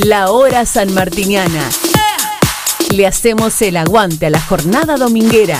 [0.00, 1.70] La hora sanmartiniana.
[2.90, 5.58] Le hacemos el aguante a la jornada dominguera.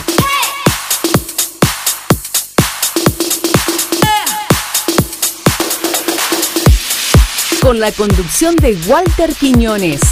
[7.63, 10.03] Con la conducción de Walter Quiñones.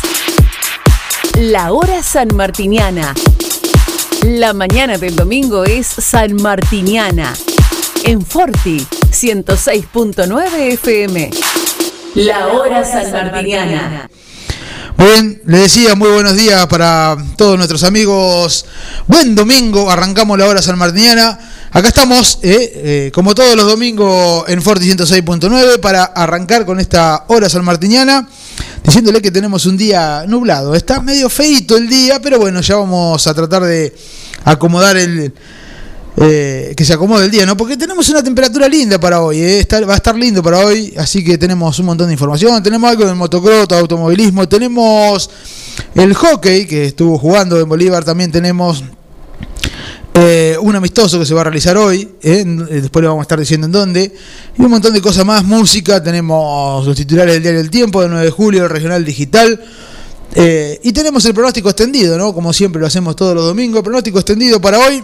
[1.36, 3.12] La hora sanmartiniana.
[4.22, 7.34] La mañana del domingo es sanmartiniana.
[8.04, 11.30] En Forti 106.9 FM.
[12.14, 14.08] La hora sanmartiniana.
[14.96, 18.66] Muy bien, le decía muy buenos días para todos nuestros amigos.
[19.08, 21.36] Buen domingo, arrancamos la hora sanmartiniana.
[21.72, 27.24] Acá estamos, eh, eh, como todos los domingos, en Forti 106.9 para arrancar con esta
[27.26, 28.28] hora sanmartiniana,
[28.84, 30.76] diciéndole que tenemos un día nublado.
[30.76, 33.92] Está medio feito el día, pero bueno, ya vamos a tratar de
[34.44, 35.34] acomodar el,
[36.16, 37.56] eh, que se acomode el día, ¿no?
[37.56, 39.66] Porque tenemos una temperatura linda para hoy, ¿eh?
[39.88, 42.62] va a estar lindo para hoy, así que tenemos un montón de información.
[42.62, 45.28] Tenemos algo del motocross, automovilismo, tenemos
[45.94, 48.84] el hockey que estuvo jugando en Bolívar, también tenemos
[50.14, 52.44] eh, un amistoso que se va a realizar hoy, ¿eh?
[52.44, 54.14] después le vamos a estar diciendo en dónde,
[54.56, 58.10] y un montón de cosas más, música, tenemos los titulares del diario El Tiempo, del
[58.10, 59.60] 9 de julio, el regional digital.
[60.36, 62.32] y tenemos el pronóstico extendido, ¿no?
[62.32, 63.82] Como siempre lo hacemos todos los domingos.
[63.82, 65.02] pronóstico extendido para hoy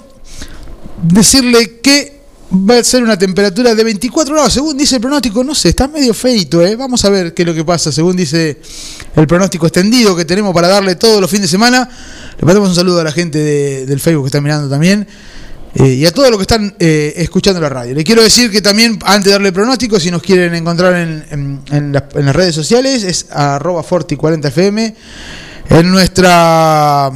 [1.03, 2.21] decirle que
[2.53, 5.87] va a ser una temperatura de 24 grados, según dice el pronóstico, no sé, está
[5.87, 6.75] medio feito, ¿eh?
[6.75, 8.61] vamos a ver qué es lo que pasa, según dice
[9.15, 11.89] el pronóstico extendido que tenemos para darle todos los fines de semana.
[12.39, 13.39] Le mandamos un saludo a la gente
[13.87, 15.07] del Facebook que está mirando también.
[15.75, 17.95] Eh, y a todos los que están eh, escuchando la radio.
[17.95, 22.35] Le quiero decir que también, antes de darle pronóstico, si nos quieren encontrar en, las,
[22.35, 24.95] redes sociales, es arroba forti40fm.
[25.69, 27.13] En nuestra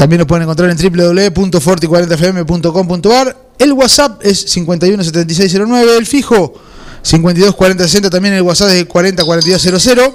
[0.00, 3.36] también lo pueden encontrar en www.forti40fm.com.ar.
[3.58, 5.98] El WhatsApp es 517609.
[5.98, 6.54] El fijo
[7.02, 8.08] 524060.
[8.08, 10.10] También el WhatsApp es 404200.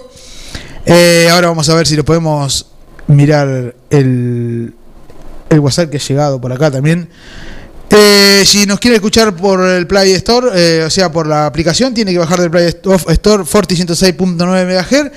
[0.88, 2.66] Eh, ahora vamos a ver si lo podemos
[3.06, 4.74] mirar el,
[5.52, 7.08] el WhatsApp que ha llegado por acá también.
[7.90, 11.94] Eh, si nos quiere escuchar por el Play Store, eh, o sea, por la aplicación,
[11.94, 15.12] tiene que bajar del Play Store Forti 106.9 MHz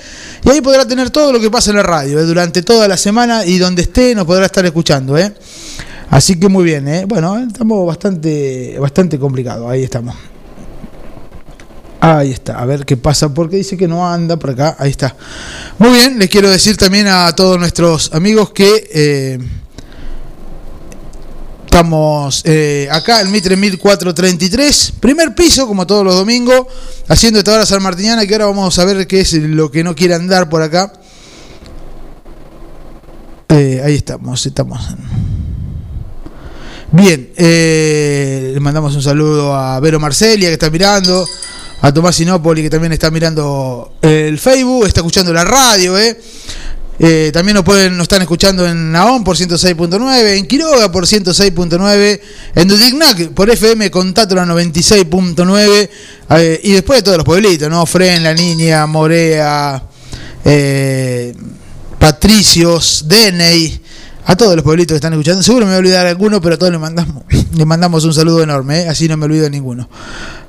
[0.45, 2.95] y ahí podrá tener todo lo que pasa en la radio eh, durante toda la
[2.95, 5.15] semana y donde esté nos podrá estar escuchando.
[6.09, 10.15] Así que muy bien, bueno, estamos bastante, bastante complicados, ahí estamos.
[12.01, 15.15] Ahí está, a ver qué pasa, porque dice que no anda por acá, ahí está.
[15.79, 19.37] Muy bien, les quiero decir también a todos nuestros amigos que
[21.69, 26.65] Estamos eh, acá, en Mitre 1433, primer piso, como todos los domingos,
[27.07, 29.93] haciendo esta hora San Martiniana, que ahora vamos a ver qué es lo que no
[29.93, 30.91] quiere andar por acá.
[33.49, 34.81] Eh, ahí estamos, estamos.
[36.91, 41.23] Bien, eh, le mandamos un saludo a Vero Marcelia, que está mirando,
[41.81, 46.19] a Tomás Sinopoli, que también está mirando el Facebook, está escuchando la radio, ¿eh?
[47.01, 52.19] Eh, también nos pueden, nos están escuchando en Naón por 106.9, en Quiroga por 106.9,
[52.55, 55.89] en Dudignac por FM Contátola 96.9
[56.31, 57.85] eh, y después de todos los pueblitos, ¿no?
[57.85, 59.81] Fren, La Niña, Morea,
[60.43, 61.33] eh,
[61.97, 63.79] Patricios, Deney,
[64.25, 65.41] a todos los pueblitos que están escuchando.
[65.41, 67.23] Seguro me voy a olvidar alguno, pero a todos les mandamos,
[67.65, 69.89] mandamos un saludo enorme, así no me olvido ninguno.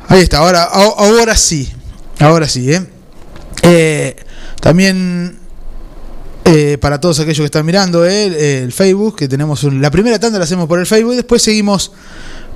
[0.08, 1.72] Ahí está, ahora, ahora sí,
[2.18, 4.16] ahora sí, ¿eh?
[4.60, 5.39] también
[6.52, 10.36] eh, para todos aquellos que están mirando eh, el Facebook, que tenemos la primera tanda
[10.36, 11.92] la hacemos por el Facebook y después seguimos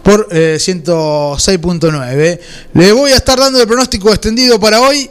[0.03, 2.05] por 106.9.
[2.11, 2.41] Eh,
[2.73, 5.09] Le voy a estar dando el pronóstico extendido para hoy.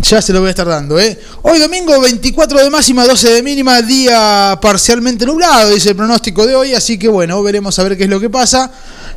[0.00, 3.82] Ya se lo voy a estar dando, Hoy domingo 24 de máxima, 12 de mínima,
[3.82, 8.04] día parcialmente nublado, dice el pronóstico de hoy, así que bueno, veremos a ver qué
[8.04, 8.70] es lo que pasa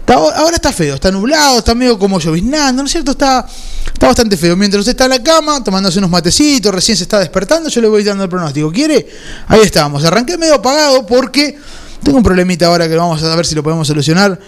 [0.08, 3.12] ahora está feo, está nublado, está medio como lloviznando, ¿no es cierto?
[3.12, 3.46] Está,
[3.94, 4.56] está bastante feo.
[4.56, 7.88] Mientras usted está en la cama, tomándose unos matecitos, recién se está despertando, yo le
[7.88, 8.72] voy dando el pronóstico.
[8.72, 9.08] ¿Quiere?
[9.48, 10.04] Ahí estamos.
[10.04, 11.58] Arranqué medio apagado porque
[12.04, 14.40] tengo un problemita ahora que vamos a ver si lo podemos solucionar.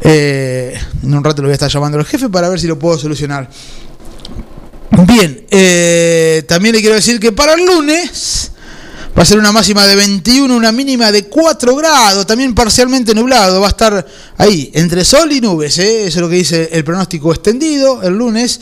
[0.00, 2.78] Eh, en un rato lo voy a estar llamando al jefe para ver si lo
[2.78, 3.48] puedo solucionar.
[5.06, 8.52] Bien, eh, también le quiero decir que para el lunes
[9.16, 13.62] Va a ser una máxima de 21, una mínima de 4 grados, también parcialmente nublado.
[13.62, 15.78] Va a estar ahí, entre sol y nubes.
[15.78, 16.06] ¿eh?
[16.06, 18.60] Eso es lo que dice el pronóstico extendido el lunes.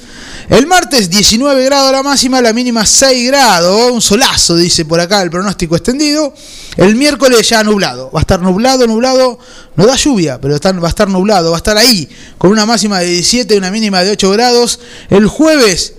[0.49, 3.91] El martes 19 grados la máxima, la mínima 6 grados.
[3.91, 6.33] Un solazo, dice por acá el pronóstico extendido.
[6.77, 8.13] El miércoles ya nublado.
[8.13, 9.41] Va a estar nublado, nublado.
[9.75, 11.51] No da lluvia, pero va a estar nublado.
[11.51, 12.09] Va a estar ahí,
[12.39, 14.79] con una máxima de 17 y una mínima de 8 grados.
[15.11, 15.95] El jueves,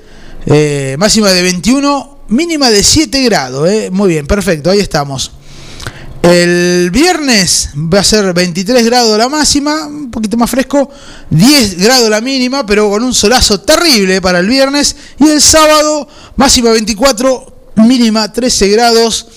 [0.46, 3.90] eh, máxima de 21 mínima de 7 grados, ¿eh?
[3.92, 5.32] muy bien, perfecto, ahí estamos.
[6.22, 10.90] El viernes va a ser 23 grados la máxima, un poquito más fresco,
[11.30, 14.96] 10 grados la mínima, pero con un solazo terrible para el viernes.
[15.20, 19.28] Y el sábado, máxima 24, mínima 13 grados,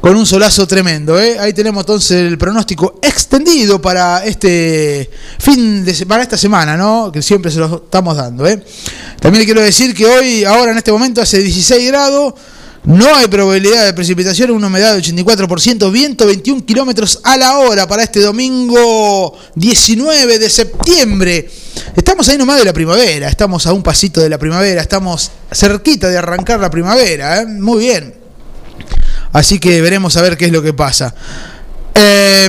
[0.00, 1.18] con un solazo tremendo.
[1.18, 1.38] ¿eh?
[1.38, 7.10] Ahí tenemos entonces el pronóstico extendido para este fin de para esta semana, ¿no?
[7.12, 8.46] Que siempre se lo estamos dando.
[8.46, 8.62] ¿eh?
[9.20, 12.34] También quiero decir que hoy, ahora en este momento, hace 16 grados.
[12.84, 17.88] No hay probabilidad de precipitación, una humedad de 84%, viento 21 kilómetros a la hora
[17.88, 21.50] para este domingo 19 de septiembre.
[21.96, 26.08] Estamos ahí nomás de la primavera, estamos a un pasito de la primavera, estamos cerquita
[26.08, 27.46] de arrancar la primavera, ¿eh?
[27.46, 28.25] muy bien.
[29.36, 31.14] Así que veremos a ver qué es lo que pasa.
[31.94, 32.48] Eh,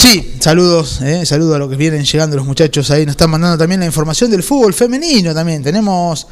[0.00, 3.04] sí, saludos, eh, saludos a los que vienen llegando los muchachos ahí.
[3.04, 5.60] Nos están mandando también la información del fútbol femenino también.
[5.60, 6.28] Tenemos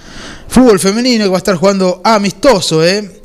[0.46, 3.22] fútbol femenino que va a estar jugando amistoso, eh.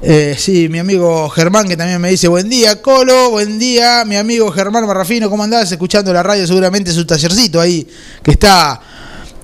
[0.00, 4.16] Eh, sí, mi amigo Germán que también me dice buen día, Colo, buen día, mi
[4.16, 5.70] amigo Germán Marrafino, ¿cómo andás?
[5.72, 7.86] Escuchando la radio seguramente su tallercito ahí,
[8.22, 8.80] que está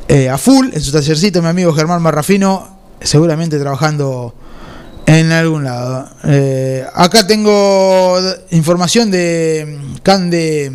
[0.09, 4.35] eh, a full en su tallercito, mi amigo Germán Marrafino, seguramente trabajando
[5.09, 6.07] en algún lado.
[6.25, 8.19] Eh, acá tengo
[8.51, 10.71] información de Cande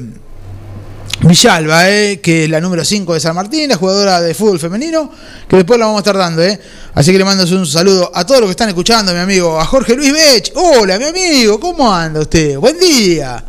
[1.21, 5.12] Villalba, eh, que es la número 5 de San Martín, la jugadora de fútbol femenino,
[5.47, 6.41] que después la vamos a estar dando.
[6.41, 6.59] Eh.
[6.95, 9.65] Así que le mando un saludo a todos los que están escuchando, mi amigo, a
[9.65, 10.51] Jorge Luis Bech.
[10.56, 12.57] Hola, mi amigo, ¿cómo anda usted?
[12.57, 13.44] Buen día.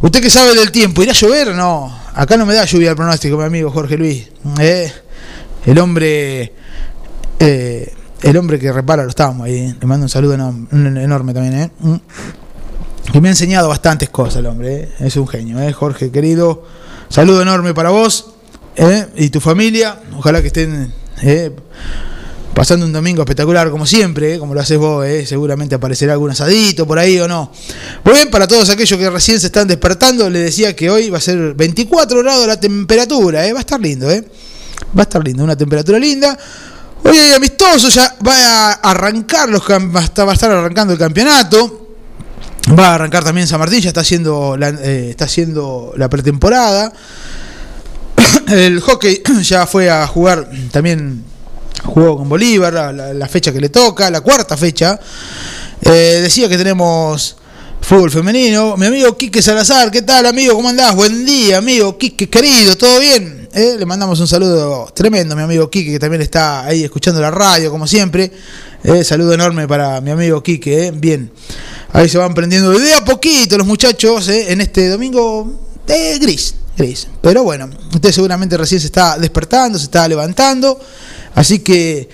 [0.00, 1.02] ¿Usted qué sabe del tiempo?
[1.02, 1.56] ¿Irá a llover?
[1.56, 4.28] No, acá no me da lluvia el pronóstico, mi amigo Jorge Luis.
[4.60, 4.92] Eh.
[5.66, 6.52] El hombre...
[8.22, 9.74] el hombre que repara los estamos ahí.
[9.80, 11.70] Le mando un saludo enorme también, ¿eh?
[11.80, 11.96] Mm.
[13.12, 14.88] Que me ha enseñado bastantes cosas el hombre, ¿eh?
[15.00, 15.72] es un genio, ¿eh?
[15.72, 16.64] Jorge querido.
[17.08, 18.34] Saludo enorme para vos
[18.76, 19.06] ¿eh?
[19.16, 19.98] y tu familia.
[20.16, 20.92] Ojalá que estén
[21.22, 21.50] ¿eh?
[22.52, 24.38] pasando un domingo espectacular como siempre, ¿eh?
[24.38, 25.06] como lo haces vos.
[25.24, 27.50] Seguramente aparecerá algún asadito por ahí o no.
[28.04, 31.16] Muy bien, para todos aquellos que recién se están despertando, les decía que hoy va
[31.18, 33.40] a ser 24 grados la temperatura.
[33.52, 34.22] Va a estar lindo, ¿eh?
[34.96, 36.38] va a estar lindo, una temperatura linda.
[37.04, 41.86] Hoy amistoso, ya va a arrancar los va a estar arrancando el campeonato.
[42.78, 46.92] Va a arrancar también San Martín, ya está haciendo la, eh, está haciendo la pretemporada.
[48.48, 51.24] El hockey ya fue a jugar, también
[51.84, 55.00] jugó con Bolívar, la, la fecha que le toca, la cuarta fecha.
[55.80, 57.36] Eh, decía que tenemos
[57.80, 58.76] fútbol femenino.
[58.76, 60.54] Mi amigo Quique Salazar, ¿qué tal amigo?
[60.54, 60.94] ¿Cómo andás?
[60.94, 63.37] Buen día, amigo Quique, querido, ¿todo bien?
[63.58, 67.20] Eh, le mandamos un saludo tremendo a mi amigo Quique, que también está ahí escuchando
[67.20, 68.30] la radio, como siempre.
[68.84, 70.92] Eh, saludo enorme para mi amigo Quique, eh.
[70.94, 71.32] bien.
[71.92, 75.58] Ahí se van prendiendo de a poquito los muchachos en este domingo
[75.88, 77.08] de gris, gris.
[77.20, 80.78] Pero bueno, usted seguramente recién se está despertando, se está levantando.
[81.34, 82.08] Así que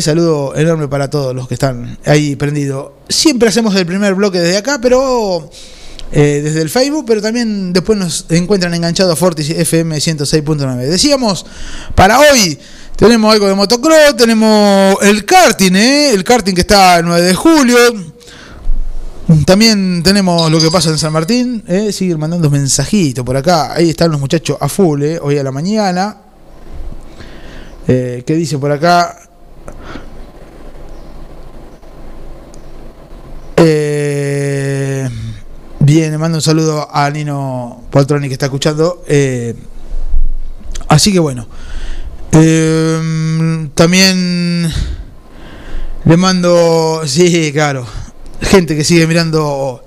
[0.00, 2.92] saludo enorme para todos los que están ahí prendidos.
[3.10, 5.50] Siempre hacemos el primer bloque desde acá, pero
[6.12, 10.76] eh, desde el Facebook, pero también después nos encuentran enganchados a Fortis FM 106.9.
[10.86, 11.44] Decíamos,
[11.94, 12.58] para hoy
[12.96, 16.10] tenemos algo de motocross, tenemos el karting, ¿eh?
[16.14, 17.78] el karting que está el 9 de julio.
[19.44, 21.92] También tenemos lo que pasa en San Martín, ¿eh?
[21.92, 23.74] siguen mandando mensajitos por acá.
[23.74, 25.18] Ahí están los muchachos a full, ¿eh?
[25.20, 26.18] hoy a la mañana.
[27.86, 29.16] ¿Qué dice por acá?
[33.56, 35.08] Eh,
[35.80, 39.02] bien, le mando un saludo a Nino Poltroni que está escuchando.
[39.06, 39.54] Eh,
[40.88, 41.46] así que bueno.
[42.32, 44.70] Eh, también
[46.04, 47.86] le mando, sí, claro,
[48.42, 49.85] gente que sigue mirando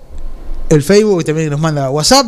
[0.69, 2.27] el Facebook y también nos manda WhatsApp.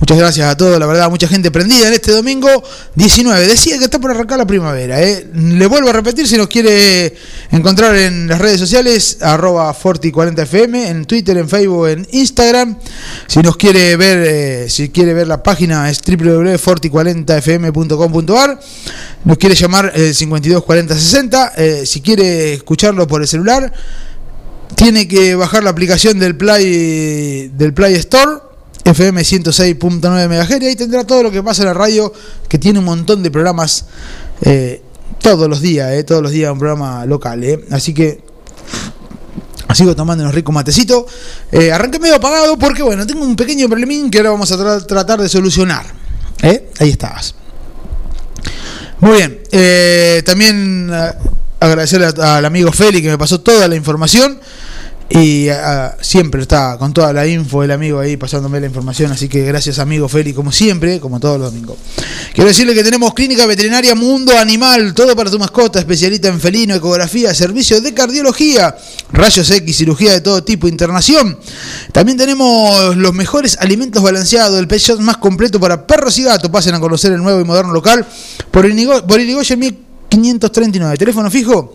[0.00, 2.48] Muchas gracias a todos, la verdad, mucha gente prendida en este domingo
[2.94, 3.46] 19.
[3.46, 5.02] Decía que está por arrancar la primavera.
[5.02, 5.26] ¿eh?
[5.32, 7.14] Le vuelvo a repetir, si nos quiere
[7.50, 12.78] encontrar en las redes sociales, arroba Forti40FM, en Twitter, en Facebook, en Instagram.
[13.26, 18.60] Si nos quiere ver, eh, si quiere ver la página es www.forti40fm.com.ar.
[19.24, 21.52] Nos quiere llamar el 524060.
[21.56, 23.72] Eh, si quiere escucharlo por el celular
[24.74, 28.48] tiene que bajar la aplicación del Play del Play Store
[28.84, 32.12] FM 106.9 MHz y ahí tendrá todo lo que pasa en la radio
[32.48, 33.84] que tiene un montón de programas
[34.40, 34.82] eh,
[35.20, 37.64] todos los días, eh, todos los días un programa local, eh.
[37.70, 38.22] así que
[39.74, 41.04] sigo tomando unos ricos matecitos.
[41.72, 45.20] Arranqué medio apagado porque bueno, tengo un pequeño problemín que ahora vamos a tra tratar
[45.20, 45.84] de solucionar.
[46.42, 47.34] Ahí estabas.
[49.00, 50.24] Muy bien.
[50.24, 50.90] También
[51.60, 54.40] agradecerle al amigo Feli que me pasó toda la información.
[55.10, 55.48] Y
[56.02, 59.10] siempre está con toda la info el amigo ahí pasándome la información.
[59.10, 61.78] Así que gracias, amigo Feli, como siempre, como todos los domingos.
[62.34, 66.74] Quiero decirle que tenemos Clínica Veterinaria Mundo Animal, todo para tu mascota, especialista en felino,
[66.74, 68.76] ecografía, servicio de cardiología,
[69.10, 71.38] rayos X, cirugía de todo tipo, internación.
[71.90, 76.50] También tenemos los mejores alimentos balanceados, el pet más completo para perros y gatos.
[76.50, 78.06] Pasen a conocer el nuevo y moderno local
[78.50, 80.96] por, Inigo, por Irigoyen 1539.
[80.96, 81.74] Teléfono fijo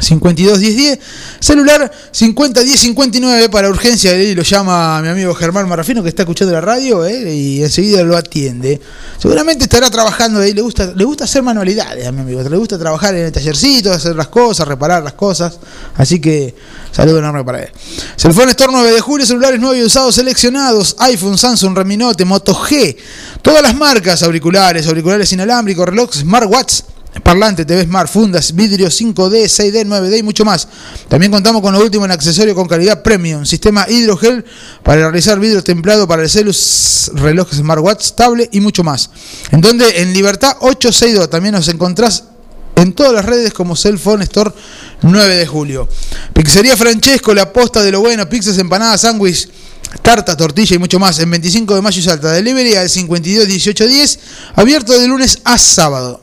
[0.00, 0.98] 52 10 10,
[1.38, 6.22] celular 50 10 59 para urgencia, y lo llama mi amigo Germán Marrafino que está
[6.22, 8.80] escuchando la radio eh, y enseguida lo atiende.
[9.18, 12.78] Seguramente estará trabajando ahí, le gusta, le gusta hacer manualidades a mi amigo, le gusta
[12.78, 15.58] trabajar en el tallercito, hacer las cosas, reparar las cosas,
[15.96, 16.54] así que
[16.90, 17.70] saludo enorme para él.
[18.16, 22.96] Cellphone Store 9 de julio, celulares nuevos y usados seleccionados, iPhone, Samsung, Reminote, Moto G,
[23.40, 26.80] todas las marcas, auriculares, auriculares inalámbricos, relojes, smartwatch
[27.20, 30.66] parlante, TV Smart, fundas, vidrio 5D, 6D, 9D y mucho más.
[31.08, 34.44] También contamos con lo último en accesorio con calidad premium, sistema hidrogel
[34.82, 39.10] para realizar vidrio templado para el celus, relojes smartwatch, tablet y mucho más.
[39.50, 42.24] En donde en Libertad 862 también nos encontrás
[42.76, 44.50] en todas las redes como Cellphone Store
[45.02, 45.88] 9 de julio.
[46.32, 49.48] Pizzería Francesco, la posta de lo bueno, pizzas, empanadas, sándwich,
[50.00, 52.32] tarta, tortilla y mucho más en 25 de mayo y Salta.
[52.32, 54.18] Delivery al 52 18 10,
[54.56, 56.21] abierto de lunes a sábado.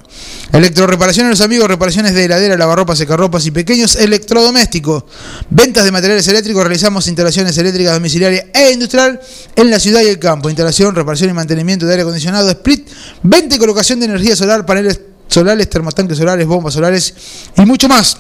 [0.52, 5.04] Electroreparaciones los amigos, reparaciones de heladera, lavarropas, secarropas y pequeños electrodomésticos.
[5.50, 9.20] Ventas de materiales eléctricos, realizamos instalaciones eléctricas domiciliarias e industrial
[9.56, 10.50] en la ciudad y el campo.
[10.50, 12.90] Instalación, reparación y mantenimiento de aire acondicionado, split,
[13.22, 17.14] venta y colocación de energía solar, paneles solares, termotanques solares, bombas solares
[17.56, 18.18] y mucho más.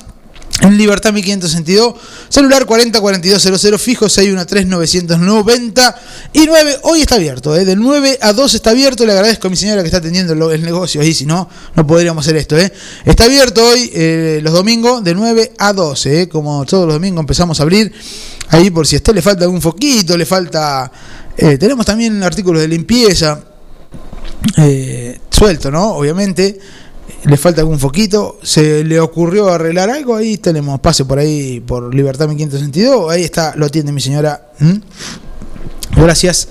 [0.61, 1.93] En Libertad 1562,
[2.27, 4.67] celular 404200, fijo 613
[6.33, 6.77] y 9.
[6.83, 7.63] Hoy está abierto, ¿eh?
[7.63, 9.05] del 9 a 2 está abierto.
[9.05, 12.25] Le agradezco a mi señora que está atendiendo el negocio ahí, si no, no podríamos
[12.25, 12.57] hacer esto.
[12.57, 12.73] ¿eh?
[13.05, 16.23] Está abierto hoy, eh, los domingos, de 9 a 12.
[16.23, 16.27] ¿eh?
[16.27, 17.93] Como todos los domingos empezamos a abrir.
[18.49, 20.91] Ahí por si a le falta algún foquito, le falta.
[21.37, 23.41] Eh, tenemos también artículos de limpieza.
[25.29, 25.91] suelto, ¿no?
[25.93, 26.59] Obviamente
[27.23, 31.93] le falta algún foquito, se le ocurrió arreglar algo, ahí tenemos pase por ahí por
[31.93, 34.51] Libertad 1562, ahí está, lo atiende mi señora.
[35.95, 36.47] Gracias.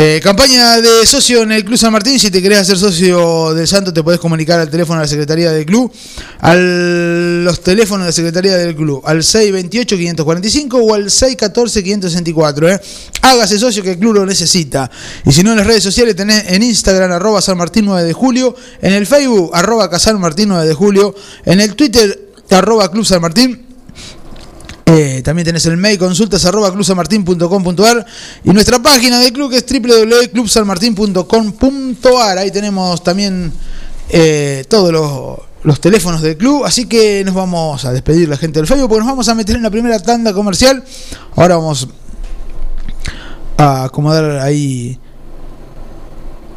[0.00, 2.20] Eh, campaña de socio en el Club San Martín.
[2.20, 5.50] Si te querés hacer socio del Santo, te podés comunicar al teléfono de la Secretaría
[5.50, 5.92] del Club,
[6.38, 12.76] a los teléfonos de la Secretaría del Club, al 628-545 o al 614-564.
[12.76, 12.80] ¿eh?
[13.22, 14.88] Hágase socio que el club lo necesita.
[15.26, 18.12] Y si no, en las redes sociales tenés en Instagram, arroba San Martín 9 de
[18.12, 21.12] julio, en el Facebook, arroba Casal Martín 9 de julio,
[21.44, 23.67] en el Twitter, arroba Club San Martín
[24.90, 28.06] eh, también tenés el mail consultas arroba clubsanmartin.com.ar
[28.42, 32.38] y nuestra página de club que es www.clubsanmartin.com.ar.
[32.38, 33.52] Ahí tenemos también
[34.08, 36.64] eh, todos los, teléfonos del club.
[36.64, 39.56] Así que nos vamos a despedir la gente del Facebook porque nos vamos a meter
[39.56, 40.82] en la primera tanda comercial.
[41.36, 41.86] Ahora vamos
[43.58, 44.98] a acomodar ahí.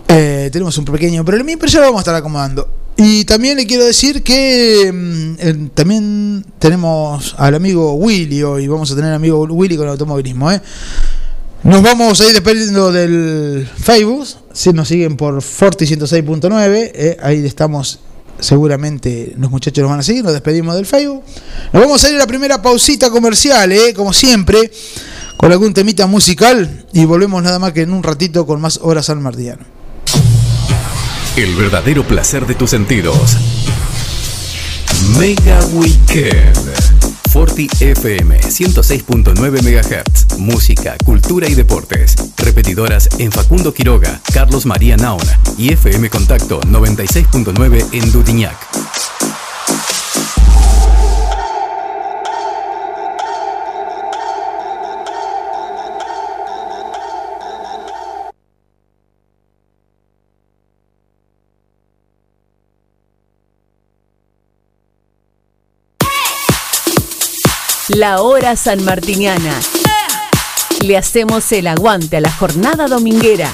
[0.07, 2.65] Eh, tenemos un pequeño problemín, pero ya lo vamos a estar acomodando.
[3.03, 8.95] Y también le quiero decir que mm, también tenemos al amigo Willy hoy, vamos a
[8.95, 10.51] tener al amigo Willy con el automovilismo.
[10.51, 10.61] ¿eh?
[11.63, 17.17] Nos vamos a ir dependiendo del Facebook, si nos siguen por Forti 106.9, ¿eh?
[17.23, 18.01] ahí estamos
[18.39, 21.23] seguramente los muchachos nos van a seguir, nos despedimos del Facebook.
[21.73, 23.95] Nos vamos a ir a la primera pausita comercial, ¿eh?
[23.95, 24.71] como siempre,
[25.37, 29.09] con algún temita musical y volvemos nada más que en un ratito con más horas
[29.09, 29.80] al mardiano.
[31.37, 33.37] El verdadero placer de tus sentidos.
[35.17, 36.57] Mega Weekend.
[37.31, 40.37] Forti FM 106.9 MHz.
[40.37, 42.15] Música, cultura y deportes.
[42.37, 48.57] Repetidoras en Facundo Quiroga, Carlos María Naona y FM Contacto 96.9 en Dutiñac.
[67.95, 69.59] La hora sanmartiniana.
[70.81, 73.53] Le hacemos el aguante a la jornada dominguera.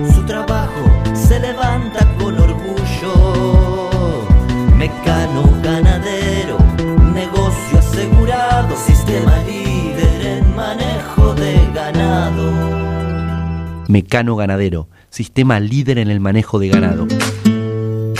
[13.91, 17.07] Mecano Ganadero, sistema líder en el manejo de ganado.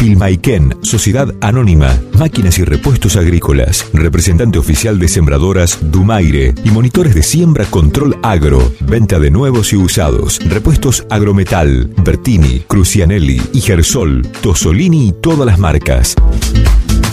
[0.01, 7.21] Pilmaiken, Sociedad Anónima, Máquinas y Repuestos Agrícolas, representante oficial de sembradoras Dumaire y monitores de
[7.21, 15.09] siembra Control Agro, venta de nuevos y usados, repuestos Agrometal, Bertini, Crucianelli y Gersol, Tosolini
[15.09, 16.15] y todas las marcas.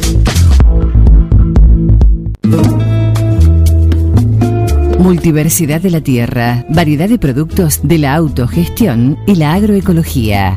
[4.99, 10.57] Multiversidad de la tierra, variedad de productos de la autogestión y la agroecología.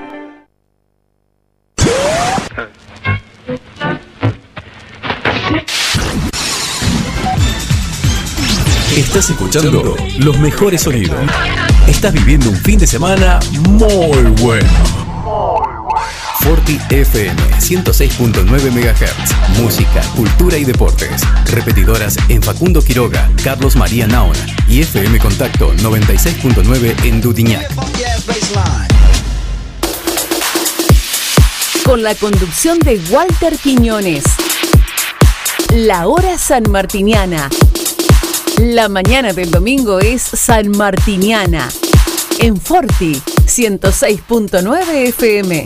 [8.97, 11.17] Estás escuchando los mejores sonidos.
[11.87, 14.67] Estás viviendo un fin de semana muy bueno.
[16.41, 19.59] Forti FM 106.9 MHz.
[19.61, 21.21] Música, cultura y deportes.
[21.51, 27.73] Repetidoras en Facundo Quiroga, Carlos María Naona y FM Contacto 96.9 en Dudiñac.
[31.85, 34.25] Con la conducción de Walter Quiñones.
[35.69, 37.49] La hora sanmartiniana.
[38.61, 41.67] La mañana del domingo es sanmartiniana.
[42.37, 43.13] En Forti
[43.47, 45.65] 106.9 FM.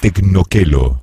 [0.00, 1.02] Tecnoquelo.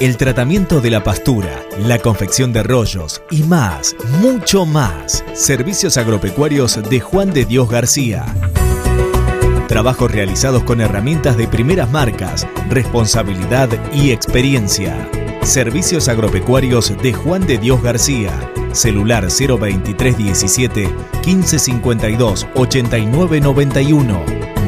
[0.00, 5.22] El tratamiento de la pastura, la confección de rollos y más, mucho más.
[5.34, 8.24] Servicios agropecuarios de Juan de Dios García.
[9.68, 15.10] Trabajos realizados con herramientas de primeras marcas, responsabilidad y experiencia.
[15.42, 18.32] Servicios agropecuarios de Juan de Dios García.
[18.72, 20.88] Celular 02317
[21.26, 24.41] 1552 8991.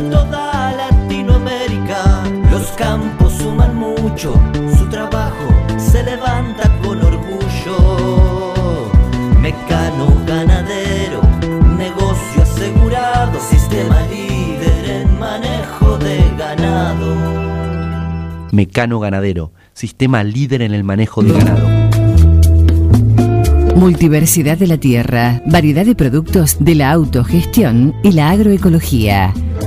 [0.00, 2.22] en toda Latinoamérica.
[2.50, 4.34] Los campos suman mucho,
[4.78, 5.46] su trabajo
[5.78, 8.52] se levanta con orgullo.
[9.40, 11.20] Mecano ganadero,
[11.76, 17.40] negocio asegurado, sistema líder en manejo de ganado.
[18.52, 21.68] Mecano Ganadero, sistema líder en el manejo de ganado.
[23.76, 29.32] Multiversidad de la tierra, variedad de productos de la autogestión y la agroecología.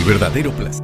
[0.00, 0.82] El verdadero placer.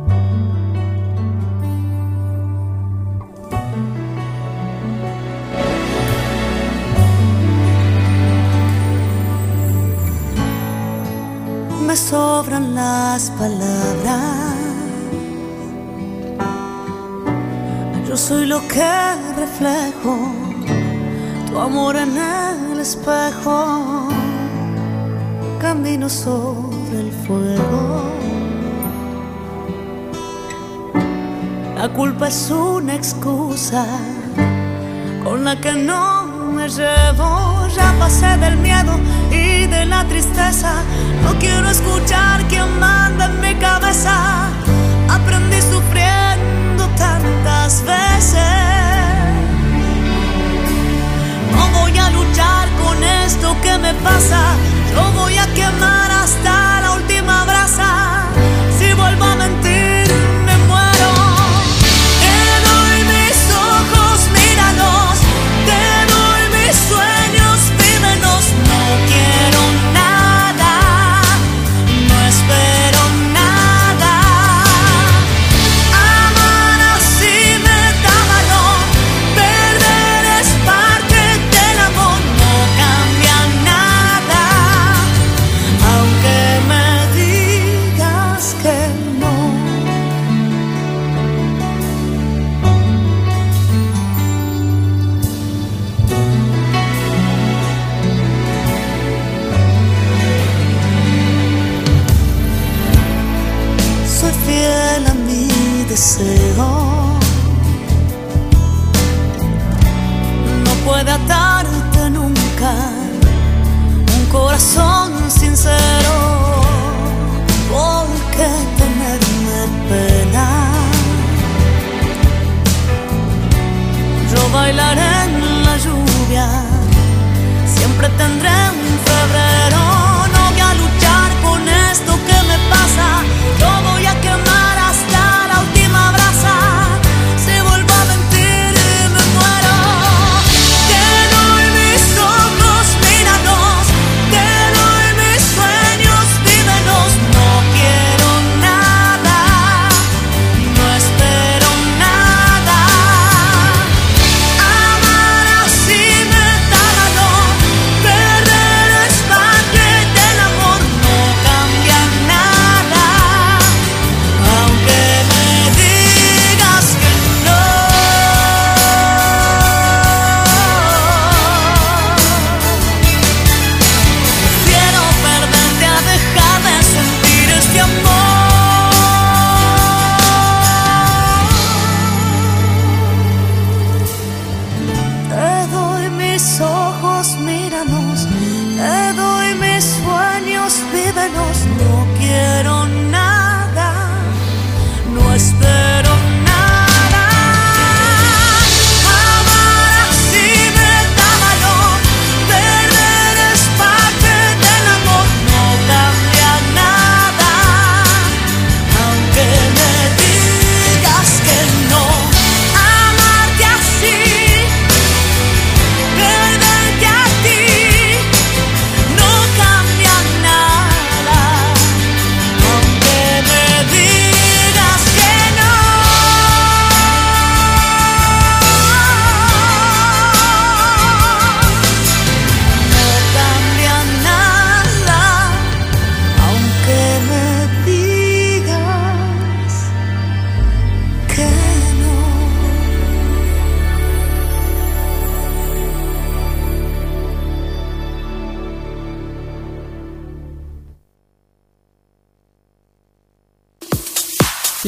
[11.87, 14.55] me sobran las palabras.
[18.07, 20.31] Yo soy lo que reflejo,
[21.49, 24.09] tu amor en el espejo,
[25.59, 28.26] camino sobre el fuego.
[31.77, 33.85] La culpa es una excusa
[35.23, 37.69] con la que no me llevo.
[37.77, 38.99] Ya pasé del miedo
[39.31, 40.73] y de la tristeza.
[41.23, 44.49] No quiero escuchar quien manda en mi cabeza.
[45.11, 48.41] Aprendí sufriendo tantas veces.
[51.53, 54.41] No voy a luchar con esto que me pasa.
[54.95, 56.06] Yo voy a quemar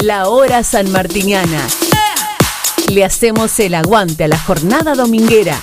[0.09, 1.67] La hora sanmartiniana.
[2.89, 5.61] Le hacemos el aguante a la jornada dominguera.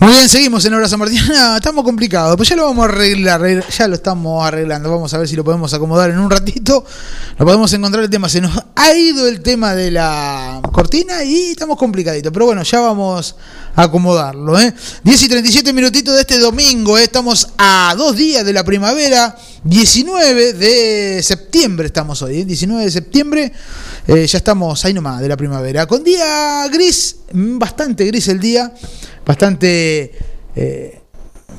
[0.00, 1.18] Muy bien, seguimos en Hora San Martín.
[1.56, 4.90] Estamos complicados, pues ya lo vamos a arreglar, arreglar- ya lo estamos arreglando.
[4.90, 6.84] Vamos a ver si lo podemos acomodar en un ratito.
[7.38, 8.28] Lo podemos encontrar el tema.
[8.28, 12.32] Se nos ha ido el tema de la cortina y estamos complicaditos.
[12.32, 13.36] Pero bueno, ya vamos
[13.74, 14.58] acomodarlo.
[14.58, 14.72] ¿eh?
[15.02, 16.98] 10 y 37 minutitos de este domingo.
[16.98, 17.04] ¿eh?
[17.04, 19.36] Estamos a dos días de la primavera.
[19.64, 22.40] 19 de septiembre estamos hoy.
[22.40, 22.44] ¿eh?
[22.44, 23.52] 19 de septiembre.
[24.06, 25.86] Eh, ya estamos ahí nomás de la primavera.
[25.86, 28.72] Con día gris, bastante gris el día.
[29.24, 30.12] Bastante
[30.54, 31.00] eh,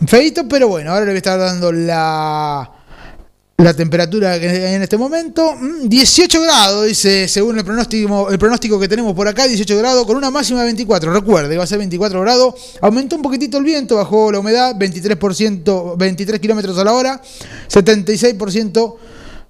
[0.08, 2.75] feito, pero bueno, ahora le voy a estar dando la,
[3.58, 5.56] la temperatura en este momento.
[5.56, 10.06] Mm, 18 grados, dice, según el pronóstico, el pronóstico que tenemos por acá, 18 grados
[10.06, 11.14] con una máxima de 24.
[11.14, 12.56] Recuerde, va a ser 24 grados.
[12.82, 17.22] Aumentó un poquitito el viento, bajó la humedad, 23%, 23 kilómetros a la hora,
[17.70, 18.96] 76%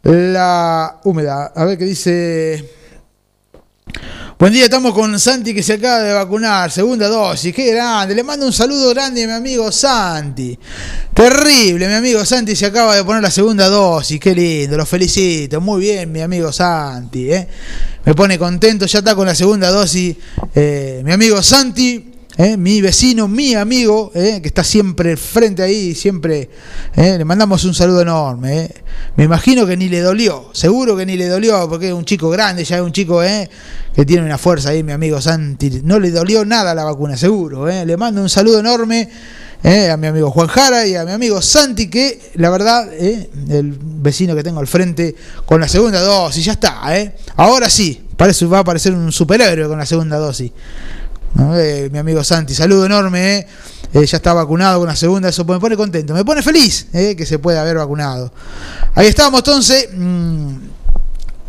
[0.04, 1.52] la humedad.
[1.56, 2.85] A ver qué dice.
[4.38, 8.24] Buen día, estamos con Santi que se acaba de vacunar, segunda dosis, qué grande, le
[8.24, 10.58] mando un saludo grande a mi amigo Santi.
[11.14, 15.62] Terrible, mi amigo Santi se acaba de poner la segunda dosis, qué lindo, lo felicito,
[15.62, 17.48] muy bien mi amigo Santi, ¿eh?
[18.04, 20.16] me pone contento, ya está con la segunda dosis,
[20.54, 22.15] eh, mi amigo Santi.
[22.38, 22.58] ¿Eh?
[22.58, 24.40] mi vecino, mi amigo, ¿eh?
[24.42, 26.50] que está siempre frente ahí, siempre
[26.96, 27.18] ¿eh?
[27.18, 28.70] le mandamos un saludo enorme.
[29.16, 32.30] Me imagino que ni le dolió, seguro que ni le dolió, porque es un chico
[32.30, 35.82] grande, ya es un chico que tiene una fuerza ahí, mi amigo Santi.
[35.84, 37.66] No le dolió nada la vacuna, seguro.
[37.68, 39.10] Le mando un saludo enorme
[39.64, 44.36] a mi amigo Juan Jara y a mi amigo Santi, que la verdad, el vecino
[44.36, 45.16] que tengo al frente,
[45.46, 46.82] con la segunda dosis, ya está.
[47.36, 50.52] Ahora sí, parece va a parecer un superhéroe con la segunda dosis.
[51.38, 53.48] Eh, mi amigo Santi, saludo enorme, eh.
[53.94, 57.26] Eh, ya está vacunado con la segunda, eso me pone contento, me pone feliz que
[57.26, 58.32] se pueda haber vacunado.
[58.94, 60.56] Ahí estamos entonces, mm,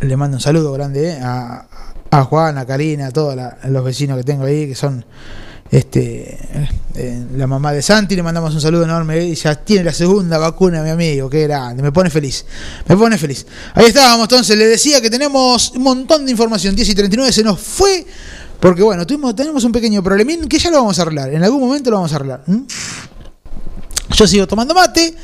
[0.03, 1.67] le mando un saludo grande a,
[2.11, 5.05] a Juan, a Karina, a todos los vecinos que tengo ahí, que son
[5.71, 6.39] este
[7.37, 10.83] la mamá de Santi, le mandamos un saludo enorme, y ya tiene la segunda vacuna,
[10.83, 12.45] mi amigo, qué grande, me pone feliz,
[12.87, 13.47] me pone feliz.
[13.75, 17.43] Ahí estábamos entonces, le decía que tenemos un montón de información, 10 y 39 se
[17.43, 18.07] nos fue
[18.61, 21.33] porque bueno, tenemos un pequeño problemín que ya lo vamos a arreglar.
[21.33, 22.45] En algún momento lo vamos a arreglar.
[22.47, 22.65] ¿m?
[24.15, 25.15] Yo sigo tomando mate.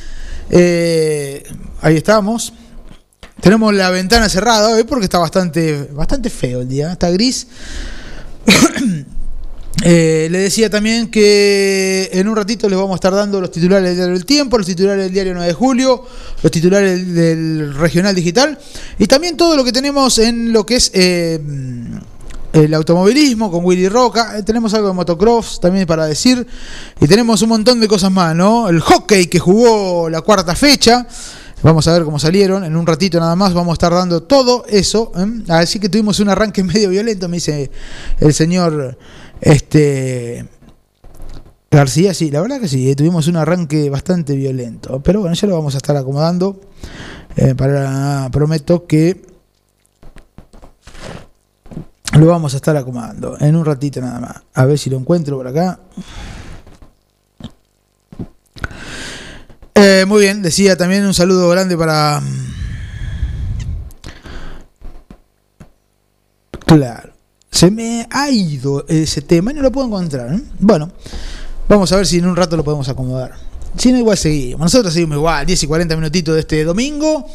[0.51, 1.43] Eh,
[1.81, 2.53] ahí estamos.
[3.41, 6.93] Tenemos la ventana cerrada hoy porque está bastante, bastante feo el día.
[6.93, 7.47] Está gris.
[9.85, 13.89] Eh, le decía también que en un ratito les vamos a estar dando los titulares
[13.89, 16.05] del diario El Tiempo, los titulares del diario 9 de julio,
[16.41, 18.57] los titulares del regional digital
[18.99, 21.41] y también todo lo que tenemos en lo que es eh,
[22.53, 24.39] el automovilismo con Willy Roca.
[24.39, 26.47] Eh, tenemos algo de motocross también para decir
[27.01, 28.69] y tenemos un montón de cosas más, ¿no?
[28.69, 31.07] El hockey que jugó la cuarta fecha.
[31.63, 32.65] Vamos a ver cómo salieron.
[32.65, 35.13] En un ratito nada más vamos a estar dando todo eso.
[35.17, 35.27] ¿eh?
[35.49, 37.71] Así que tuvimos un arranque medio violento, me dice
[38.21, 38.99] el señor
[39.41, 40.47] este
[41.71, 42.13] García.
[42.13, 45.01] Sí, la verdad que sí, eh, tuvimos un arranque bastante violento.
[45.03, 46.61] Pero bueno, ya lo vamos a estar acomodando.
[47.57, 49.32] Para, prometo que
[52.19, 54.37] lo vamos a estar acomodando en un ratito nada más.
[54.55, 55.81] A ver si lo encuentro por acá.
[59.75, 62.21] Eh, muy bien, decía también un saludo grande para.
[62.21, 62.53] mm,
[66.67, 67.13] Claro.
[67.51, 70.35] Se me ha ido ese tema y no lo puedo encontrar.
[70.35, 70.41] ¿eh?
[70.59, 70.91] Bueno,
[71.69, 73.33] vamos a ver si en un rato lo podemos acomodar.
[73.77, 74.61] Si no, igual seguimos.
[74.61, 77.27] Nosotros seguimos igual, 10 y 40 minutitos de este domingo.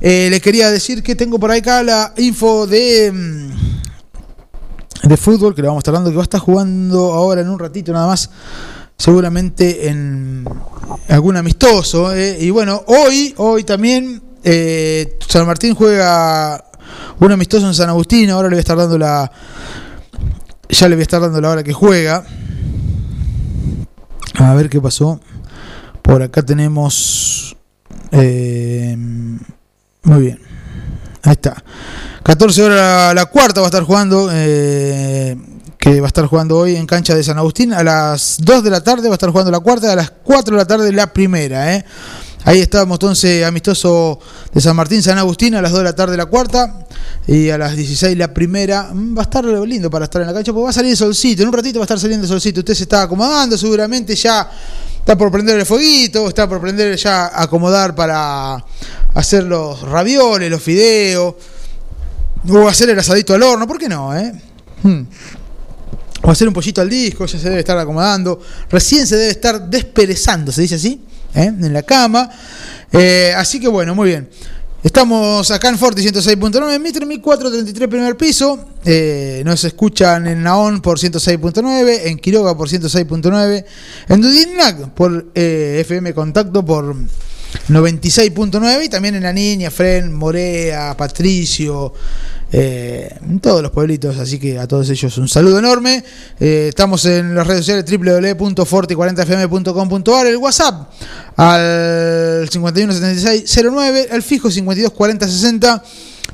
[0.00, 3.12] Eh, les quería decir que tengo por acá la info de.
[5.02, 7.48] De fútbol que le vamos a estar dando, que va a estar jugando ahora en
[7.50, 8.30] un ratito nada más
[8.96, 10.44] seguramente en
[11.08, 12.14] algún amistoso.
[12.14, 12.38] eh.
[12.40, 16.64] Y bueno, hoy, hoy también eh, San Martín juega
[17.18, 18.30] un amistoso en San Agustín.
[18.30, 19.30] Ahora le voy a estar dando la.
[20.68, 22.24] Ya le voy a estar dando la hora que juega.
[24.36, 25.20] A ver qué pasó.
[26.00, 27.56] Por acá tenemos.
[28.12, 28.96] eh,
[30.04, 30.40] muy bien.
[31.22, 31.62] Ahí está.
[32.22, 34.28] 14 horas la, cuarta va a estar jugando.
[34.32, 35.36] eh,
[35.78, 37.72] que va a estar jugando hoy en cancha de San Agustín.
[37.72, 39.90] A las 2 de la tarde va a estar jugando la cuarta.
[39.92, 41.74] A las 4 de la tarde la primera.
[41.74, 41.84] eh.
[42.44, 44.18] Ahí estábamos entonces amistoso
[44.52, 46.86] de San Martín, San Agustín, a las 2 de la tarde la cuarta.
[47.26, 48.90] Y a las 16 la primera.
[48.92, 50.96] Mm, Va a estar lindo para estar en la cancha porque va a salir el
[50.96, 51.42] solcito.
[51.42, 52.60] En un ratito va a estar saliendo el solcito.
[52.60, 54.48] Usted se está acomodando seguramente ya.
[55.00, 58.64] Está por prender el fueguito, está por prender ya acomodar para
[59.14, 61.34] hacer los ravioles, los fideos,
[62.48, 64.16] o hacer el asadito al horno, ¿por qué no?
[64.16, 64.32] Eh?
[64.82, 65.02] Hmm.
[66.22, 68.40] O hacer un pollito al disco, ya se debe estar acomodando.
[68.70, 71.00] Recién se debe estar desperezando, se dice así,
[71.34, 71.46] ¿eh?
[71.46, 72.30] en la cama.
[72.92, 74.28] Eh, así que bueno, muy bien.
[74.82, 78.66] Estamos acá en Forti 106.9, Mitre 1433 primer piso.
[78.84, 83.64] Eh, nos escuchan en Naón por 106.9, en Quiroga por 106.9,
[84.08, 86.96] en Dudinac por eh, FM Contacto por
[87.68, 91.92] 96.9 y también en La Niña, Fren, Morea, Patricio,
[92.54, 96.04] eh, en todos los pueblitos, así que a todos ellos un saludo enorme.
[96.38, 100.90] Eh, estamos en las redes sociales www.forti40fm.com.ar, el WhatsApp
[101.36, 105.82] al 517609, el fijo 524060,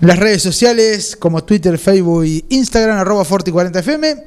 [0.00, 4.24] las redes sociales como Twitter, Facebook y Instagram, arroba Forti40fm.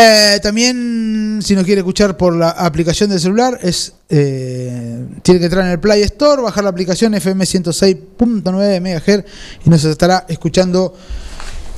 [0.00, 5.46] Eh, también, si nos quiere escuchar por la aplicación del celular, es eh, tiene que
[5.46, 9.24] entrar en el Play Store, bajar la aplicación FM 106.9 MHz
[9.66, 10.94] y nos estará escuchando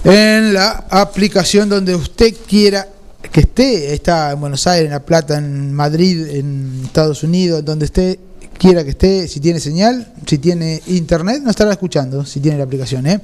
[0.04, 2.86] en la aplicación donde usted quiera
[3.32, 3.94] que esté.
[3.94, 8.20] Está en Buenos Aires, en La Plata, en Madrid, en Estados Unidos, donde esté
[8.58, 12.64] quiera que esté, si tiene señal, si tiene internet, nos estará escuchando, si tiene la
[12.64, 13.06] aplicación.
[13.06, 13.18] ¿eh?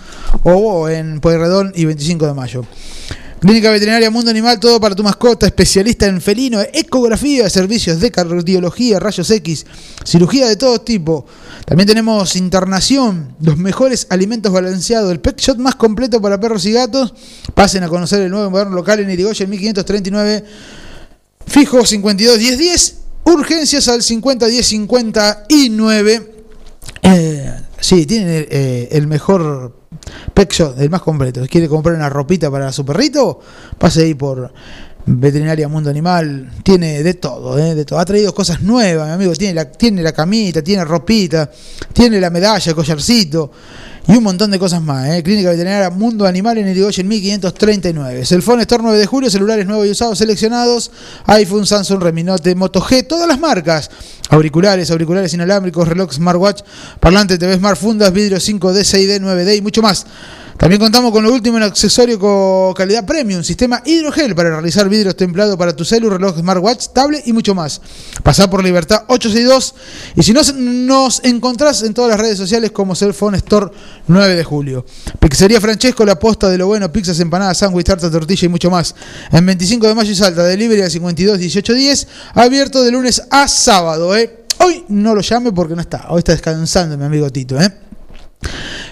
[0.45, 2.65] o en Pueyrredón y 25 de mayo.
[3.39, 8.99] Clínica Veterinaria Mundo Animal, todo para tu mascota, especialista en felino, ecografía, servicios de cardiología,
[8.99, 9.67] rayos X,
[10.05, 11.27] cirugía de todo tipo.
[11.67, 16.73] También tenemos internación, los mejores alimentos balanceados, el pet shot más completo para perros y
[16.73, 17.13] gatos.
[17.55, 20.45] Pasen a conocer el nuevo moderno local en Irigoyen 1539,
[21.47, 26.33] fijo 52 10 10, urgencias al 50 10 59.
[27.03, 29.77] Eh, sí, tienen eh, el mejor
[30.35, 31.45] Pet Shop, el más completo.
[31.49, 33.41] Quiere comprar una ropita para su perrito,
[33.79, 34.53] pase ahí por
[35.07, 36.51] Veterinaria Mundo Animal.
[36.63, 37.75] Tiene de todo, ¿eh?
[37.75, 37.99] de todo.
[37.99, 39.33] Ha traído cosas nuevas, mi amigo.
[39.35, 41.51] Tiene la, tiene la camita, tiene ropita,
[41.93, 43.51] tiene la medalla, el collarcito
[44.09, 45.09] y un montón de cosas más.
[45.09, 45.23] ¿eh?
[45.23, 48.25] Clínica Veterinaria Mundo Animal en Irigoyen 1539.
[48.25, 50.91] Cellphone Store 9 de julio, celulares nuevos y usados seleccionados.
[51.27, 53.91] iPhone, Samsung, Reminote, Moto G, todas las marcas.
[54.31, 56.63] Auriculares, auriculares inalámbricos, reloj smartwatch,
[57.01, 60.07] parlante TV Smart, fundas, vidrio 5D, 6D, 9D y mucho más.
[60.57, 65.15] También contamos con lo último en accesorio con calidad premium, sistema hidrogel para realizar vidrios
[65.15, 67.81] templados para tu celu, reloj smartwatch, tablet y mucho más.
[68.23, 69.75] Pasá por Libertad 862
[70.17, 73.71] y si no nos encontrás en todas las redes sociales como Cellphone Store
[74.07, 74.87] 9 de julio.
[75.21, 78.95] Pizzería Francesco, la posta de lo bueno, pizzas, empanadas, sándwich, tarta, tortilla y mucho más.
[79.33, 83.47] En 25 de mayo y Salta, delivery a 52 18 10, abierto de lunes a
[83.47, 84.16] sábado.
[84.59, 87.86] Hoy no lo llame porque no está, hoy está descansando mi amigo Tito, ¿eh?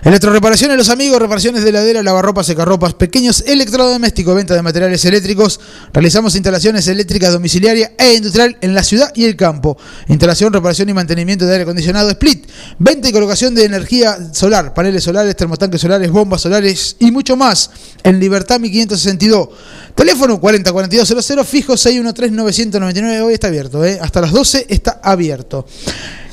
[0.05, 5.59] Electroreparaciones, los amigos, reparaciones de heladera, lavarropas, secarropas, pequeños electrodomésticos, venta de materiales eléctricos.
[5.95, 9.78] Realizamos instalaciones eléctricas domiciliarias e industrial en la ciudad y el campo.
[10.09, 12.47] Instalación, reparación y mantenimiento de aire acondicionado split.
[12.78, 17.70] Venta y colocación de energía solar, paneles solares, termotanques solares, bombas solares y mucho más.
[18.03, 19.49] En Libertad 1562.
[19.95, 23.22] Teléfono 404200, fijo 613-999.
[23.22, 23.99] Hoy está abierto, ¿eh?
[24.03, 25.66] hasta las 12 está abierto.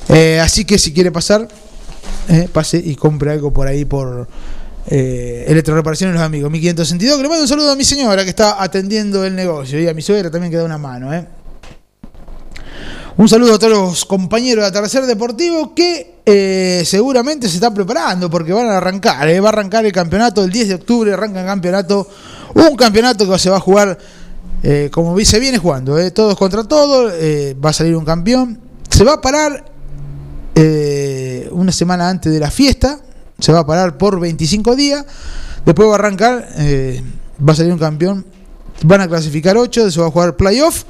[0.10, 1.48] Eh, así que si quiere pasar,
[2.30, 4.28] eh, pase y compre algo por ahí por
[4.88, 7.18] eh, Electroreparaciones Los Amigos, 1562.
[7.18, 9.94] Que le mando un saludo a mi señora que está atendiendo el negocio y a
[9.94, 11.14] mi suegra también que da una mano.
[11.14, 11.28] ¿eh?
[13.18, 18.30] Un saludo a todos los compañeros de Atardecer Deportivo que eh, seguramente se están preparando
[18.30, 19.28] porque van a arrancar.
[19.44, 22.08] Va a arrancar el campeonato el 10 de octubre, arranca el campeonato.
[22.56, 23.98] Un campeonato que se va a jugar
[24.92, 27.12] como se viene jugando, todos contra todos.
[27.64, 28.60] va a salir un campeón.
[28.90, 29.66] Se va a parar
[31.42, 33.00] eh, una semana antes de la fiesta,
[33.40, 35.06] se va a parar por 25 días,
[35.66, 37.02] después va a arrancar, eh,
[37.48, 38.26] va a salir un campeón,
[38.84, 40.84] van a clasificar 8, se va a jugar playoff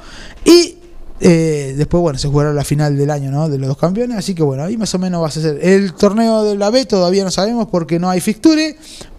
[0.44, 0.78] y
[1.20, 3.48] eh, después, bueno, se jugará la final del año, ¿no?
[3.48, 4.18] De los dos campeones.
[4.18, 5.60] Así que, bueno, ahí más o menos va a ser.
[5.62, 8.76] El torneo de la B todavía no sabemos porque no hay fixture.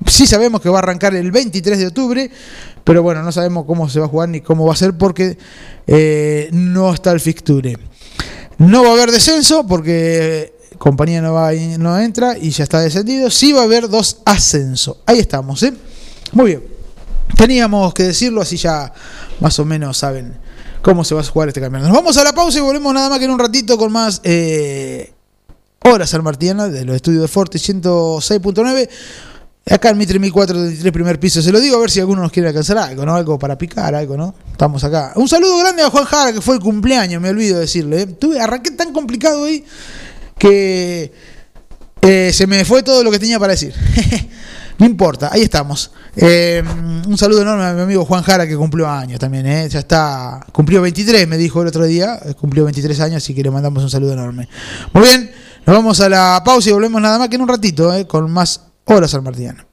[0.07, 2.29] Sí sabemos que va a arrancar el 23 de octubre.
[2.83, 5.37] Pero bueno, no sabemos cómo se va a jugar ni cómo va a ser porque
[6.51, 7.77] no está el fixture.
[8.57, 10.53] No va a haber descenso porque
[10.83, 13.29] compañía no, va, no entra y ya está descendido.
[13.29, 14.97] Sí va a haber dos ascensos.
[15.05, 15.73] Ahí estamos, ¿eh?
[16.33, 16.63] Muy bien.
[17.37, 18.91] Teníamos que decirlo, así ya
[19.39, 20.37] más o menos saben
[20.81, 21.87] cómo se va a jugar este campeonato.
[21.87, 24.19] Nos vamos a la pausa y volvemos nada más que en un ratito con más
[24.25, 25.13] eh,
[25.85, 28.89] horas San Martina de los estudios de Forte 106.9.
[29.71, 31.41] Acá en Mitre 1004, primer piso.
[31.41, 33.15] Se lo digo a ver si alguno nos quiere alcanzar algo, ¿no?
[33.15, 34.35] Algo para picar, algo, ¿no?
[34.51, 35.13] Estamos acá.
[35.15, 38.01] Un saludo grande a Juan Jara, que fue el cumpleaños, me olvido decirle.
[38.01, 38.07] ¿eh?
[38.07, 39.63] Tuve, arranqué tan complicado hoy
[40.43, 41.09] que
[42.01, 43.73] eh, se me fue todo lo que tenía para decir.
[44.77, 45.91] no importa, ahí estamos.
[46.17, 46.61] Eh,
[47.07, 49.69] un saludo enorme a mi amigo Juan Jara, que cumplió años también, ¿eh?
[49.69, 52.19] Ya está, cumplió 23, me dijo el otro día.
[52.41, 54.49] Cumplió 23 años, así que le mandamos un saludo enorme.
[54.91, 55.31] Muy bien,
[55.65, 57.89] nos vamos a la pausa y volvemos nada más que en un ratito.
[58.07, 59.72] Con más Hola San Martín.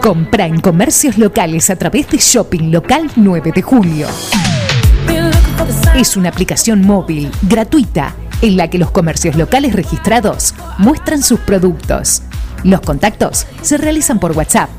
[0.00, 4.06] Compra en comercios locales a través de Shopping Local 9 de Julio.
[5.94, 12.22] Es una aplicación móvil gratuita en la que los comercios locales registrados muestran sus productos.
[12.64, 14.70] Los contactos se realizan por WhatsApp.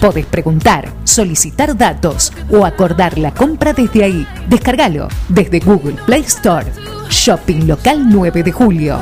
[0.00, 4.26] Podés preguntar, solicitar datos o acordar la compra desde ahí.
[4.48, 6.66] Descárgalo desde Google Play Store.
[7.10, 8.98] Shopping Local 9 de Julio.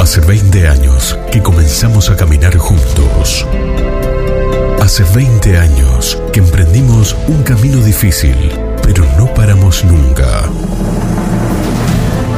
[0.00, 3.46] Hace 20 años que comenzamos a caminar juntos.
[4.80, 8.36] Hace 20 años que emprendimos un camino difícil,
[8.82, 10.42] pero no paramos nunca.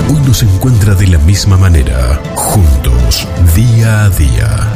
[0.08, 3.26] Hoy nos encuentra de la misma manera, juntos,
[3.56, 4.72] día a día.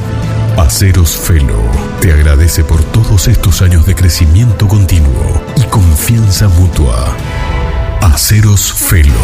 [0.56, 1.62] Aceros Felo
[2.00, 7.16] te agradece por todos estos años de crecimiento continuo y confianza mutua.
[8.00, 9.14] Aceros Felo.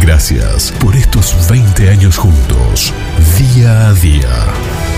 [0.00, 2.94] Gracias por estos 20 años juntos,
[3.38, 4.89] día a día.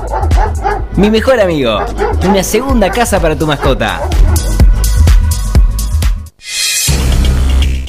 [0.97, 1.81] Mi mejor amigo,
[2.27, 4.01] una segunda casa para tu mascota.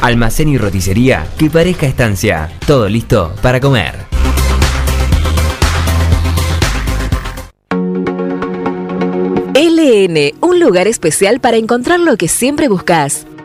[0.02, 2.52] Almacén y roticería que parezca estancia.
[2.66, 4.10] Todo listo para comer.
[9.54, 13.28] LN, un lugar especial para encontrar lo que siempre buscas.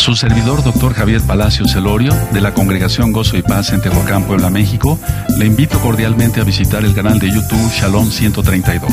[0.00, 4.48] Su servidor, doctor Javier Palacios Celorio, de la Congregación Gozo y Paz en Tehuacán, Puebla,
[4.48, 4.98] México,
[5.36, 8.90] le invito cordialmente a visitar el canal de YouTube Shalom 132.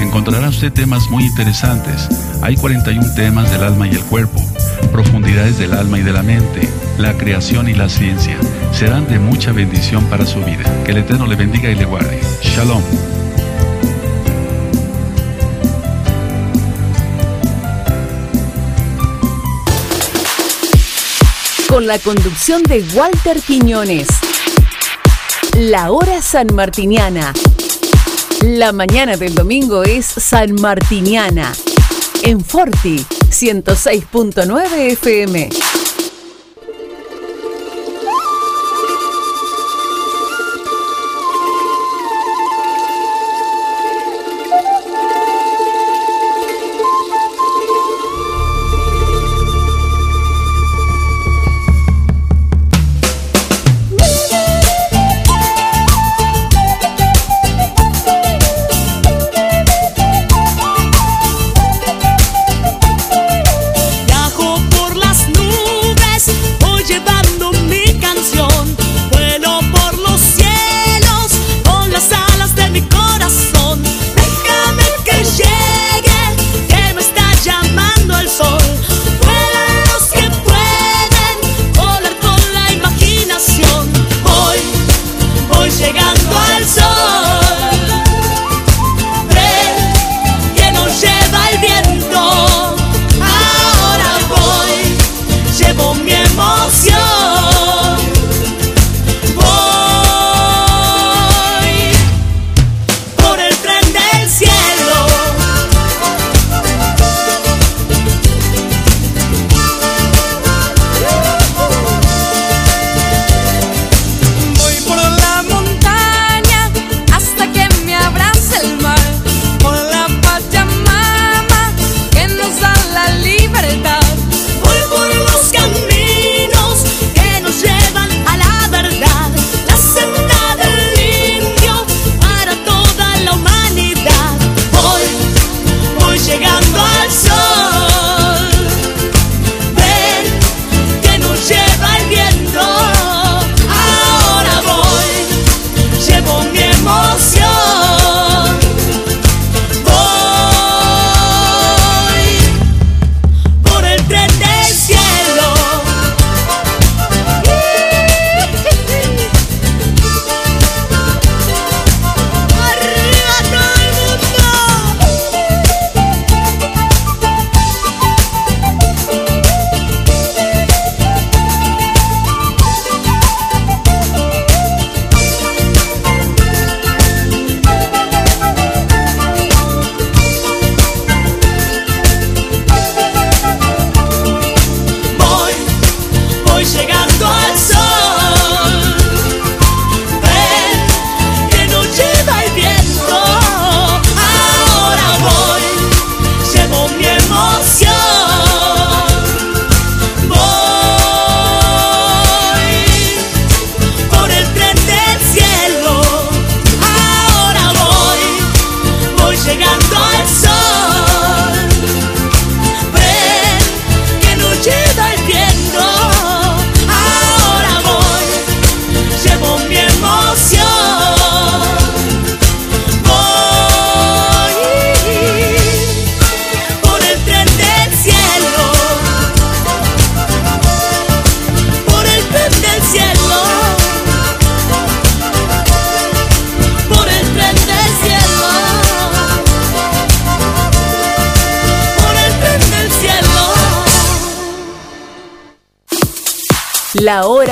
[0.00, 2.08] Encontrará usted temas muy interesantes.
[2.42, 4.40] Hay 41 temas del alma y el cuerpo,
[4.90, 8.36] profundidades del alma y de la mente, la creación y la ciencia.
[8.72, 10.64] Serán de mucha bendición para su vida.
[10.84, 12.20] Que el Eterno le bendiga y le guarde.
[12.42, 12.82] Shalom.
[21.70, 24.08] Con la conducción de Walter Quiñones.
[25.54, 27.32] La hora sanmartiniana.
[28.42, 31.52] La mañana del domingo es sanmartiniana.
[32.24, 35.48] En Forti 106.9 FM.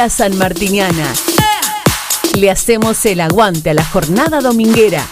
[0.09, 1.13] Hora sanmartiniana.
[2.35, 5.07] Le hacemos el aguante a la jornada dominguera.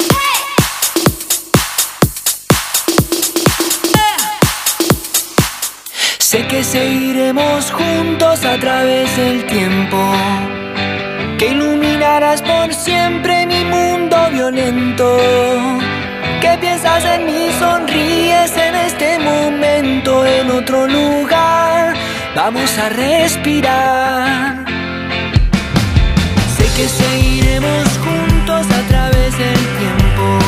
[6.19, 9.99] Sé que seguiremos juntos a través del tiempo,
[11.39, 15.19] que iluminarás por siempre mi mundo violento.
[16.41, 17.51] ¿Qué piensas en mí?
[17.59, 21.95] Sonríes en este momento, en otro lugar.
[22.35, 24.66] Vamos a respirar.
[26.77, 30.39] Que seguiremos juntos a través del tiempo.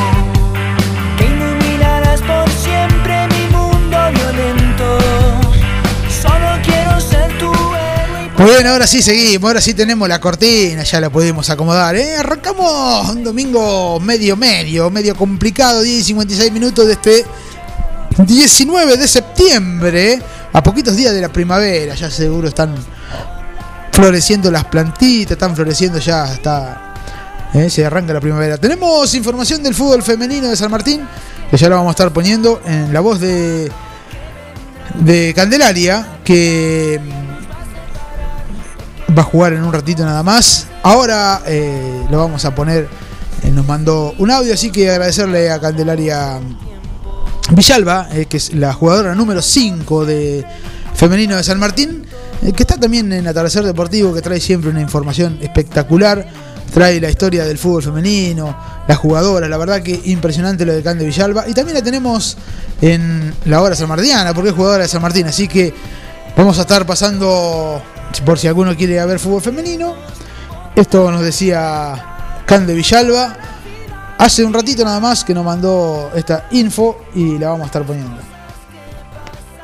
[6.21, 8.31] Solo quiero ser tu héroe.
[8.37, 11.97] Muy bien, ahora sí seguimos, ahora sí tenemos la cortina, ya la pudimos acomodar.
[11.97, 12.17] ¿eh?
[12.17, 17.25] Arrancamos un domingo medio medio, medio complicado, 10 y 56 minutos de este
[18.19, 20.21] 19 de septiembre,
[20.53, 22.75] a poquitos días de la primavera, ya seguro están
[23.99, 26.95] floreciendo las plantitas, están floreciendo ya, está,
[27.53, 27.69] ¿eh?
[27.69, 28.57] se arranca la primavera.
[28.57, 31.01] Tenemos información del fútbol femenino de San Martín,
[31.51, 33.73] que ya la vamos a estar poniendo en la voz de,
[35.01, 37.01] de Candelaria, que
[39.19, 40.69] va a jugar en un ratito nada más.
[40.85, 42.89] Ahora eh, lo vamos a poner,
[43.43, 46.39] eh, nos mandó un audio, así que agradecerle a Candelaria
[47.51, 50.47] Villalba, eh, que es la jugadora número 5 de
[50.95, 52.07] femenino de San Martín,
[52.41, 56.27] que está también en Atardecer Deportivo, que trae siempre una información espectacular.
[56.73, 58.55] Trae la historia del fútbol femenino,
[58.87, 61.49] las jugadoras, la verdad que impresionante lo de Cande Villalba.
[61.49, 62.37] Y también la tenemos
[62.83, 65.27] en la hora sanmartiana, porque es jugadora de San Martín.
[65.27, 65.73] Así que
[66.37, 67.83] vamos a estar pasando,
[68.25, 69.95] por si alguno quiere ver fútbol femenino.
[70.77, 73.37] Esto nos decía Cande Villalba.
[74.19, 77.83] Hace un ratito nada más que nos mandó esta info y la vamos a estar
[77.85, 78.21] poniendo.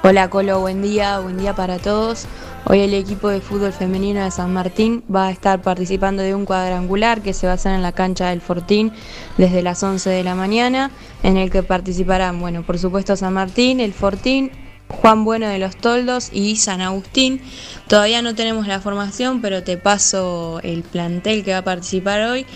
[0.03, 2.27] Hola Colo, buen día, buen día para todos.
[2.67, 6.47] Hoy el equipo de fútbol femenino de San Martín va a estar participando de un
[6.47, 8.91] cuadrangular que se va a hacer en la cancha del Fortín
[9.37, 10.91] desde las 11 de la mañana,
[11.23, 14.51] en el que participarán, bueno, por supuesto San Martín, el Fortín,
[14.89, 17.43] Juan Bueno de los Toldos y San Agustín.
[17.87, 22.47] Todavía no tenemos la formación, pero te paso el plantel que va a participar hoy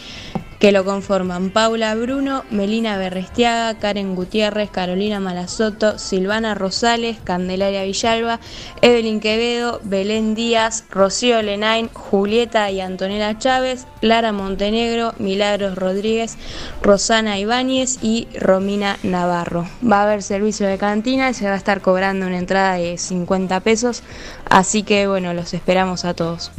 [0.59, 8.41] que lo conforman Paula Bruno, Melina Berrestiaga, Karen Gutiérrez, Carolina Malasoto, Silvana Rosales, Candelaria Villalba,
[8.83, 16.37] Evelyn Quevedo, Belén Díaz, Rocío Lenain, Julieta y Antonella Chávez, Lara Montenegro, Milagros Rodríguez,
[16.83, 19.69] Rosana Ibáñez y Romina Navarro.
[19.89, 22.99] Va a haber servicio de cantina y se va a estar cobrando una entrada de
[22.99, 24.03] 50 pesos,
[24.51, 26.51] así que bueno, los esperamos a todos.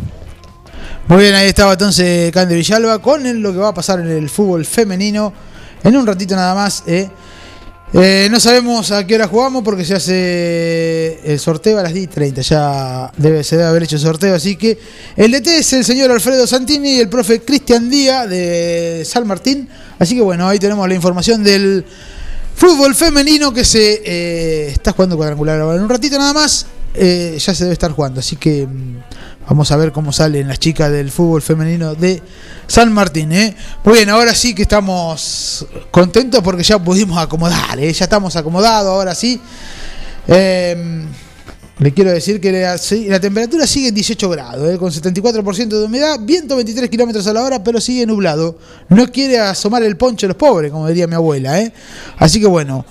[1.10, 4.30] Muy bien, ahí estaba entonces Cande Villalba con lo que va a pasar en el
[4.30, 5.34] fútbol femenino.
[5.84, 6.84] En un ratito nada más.
[6.86, 7.10] ¿eh?
[7.94, 12.42] Eh, no sabemos a qué hora jugamos porque se hace el sorteo a las 10.30.
[12.44, 14.36] Ya debe, se debe haber hecho el sorteo.
[14.36, 14.78] Así que
[15.16, 19.68] el DT es el señor Alfredo Santini y el profe Cristian Díaz de San Martín.
[19.98, 21.86] Así que bueno, ahí tenemos la información del
[22.56, 25.78] fútbol femenino que se eh, está jugando cuadrangular ahora.
[25.78, 28.20] En un ratito nada más eh, ya se debe estar jugando.
[28.20, 28.99] Así que mm,
[29.50, 32.22] vamos a ver cómo salen las chicas del fútbol femenino de
[32.68, 33.32] San Martín.
[33.32, 33.56] ¿eh?
[33.84, 37.80] Muy bien, ahora sí que estamos contentos porque ya pudimos acomodar.
[37.80, 37.92] ¿eh?
[37.92, 39.42] Ya estamos acomodados, ahora sí.
[40.28, 41.04] Eh,
[41.80, 44.78] le quiero decir que la, temperatura sigue en 18 grados, ¿eh?
[44.78, 48.56] con 74% de humedad, viento 23 kilómetros a la hora, pero sigue nublado.
[48.90, 51.60] No quiere asomar el poncho de los pobres, como diría mi abuela.
[52.18, 52.86] Así que bueno.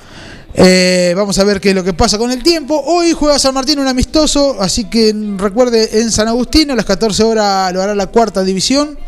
[0.60, 2.82] Eh, vamos a ver qué es lo que pasa con el tiempo.
[2.84, 7.22] Hoy juega San Martín un amistoso, así que recuerde en San Agustín a las 14
[7.22, 8.98] horas lo hará la cuarta división.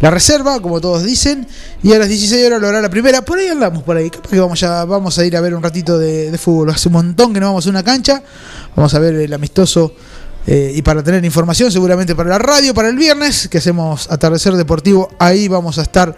[0.00, 1.46] La reserva, como todos dicen,
[1.84, 3.22] y a las 16 horas lo hará la primera.
[3.22, 4.10] Por ahí andamos, por ahí.
[4.10, 6.70] Capaz que vamos, ya, vamos a ir a ver un ratito de, fútbol.
[6.70, 8.20] Hace un montón que no vamos a una cancha.
[8.74, 9.94] Vamos a ver el amistoso
[10.48, 14.54] eh, y para tener información, seguramente para la radio, para el viernes, que hacemos atardecer
[14.54, 15.10] deportivo.
[15.20, 16.16] Ahí vamos a estar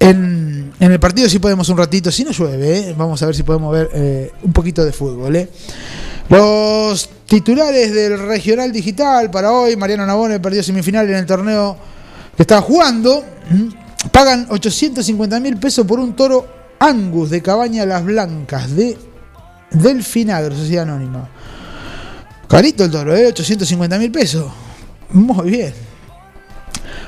[0.00, 2.94] en, en el partido si podemos un ratito, si no llueve, ¿eh?
[2.96, 5.36] vamos a ver si podemos ver eh, un poquito de fútbol.
[5.36, 5.48] ¿eh?
[6.28, 11.76] Los titulares del regional digital para hoy, Mariano Nabone perdió semifinal en el torneo
[12.36, 13.24] que estaba jugando,
[14.10, 16.46] pagan 850 mil pesos por un toro
[16.80, 18.98] Angus de Cabaña Las Blancas de
[19.70, 21.28] Delfinagro, Sociedad Anónima.
[22.48, 23.28] Carito el toro, ¿eh?
[23.28, 24.46] 850 mil pesos.
[25.10, 25.72] Muy bien.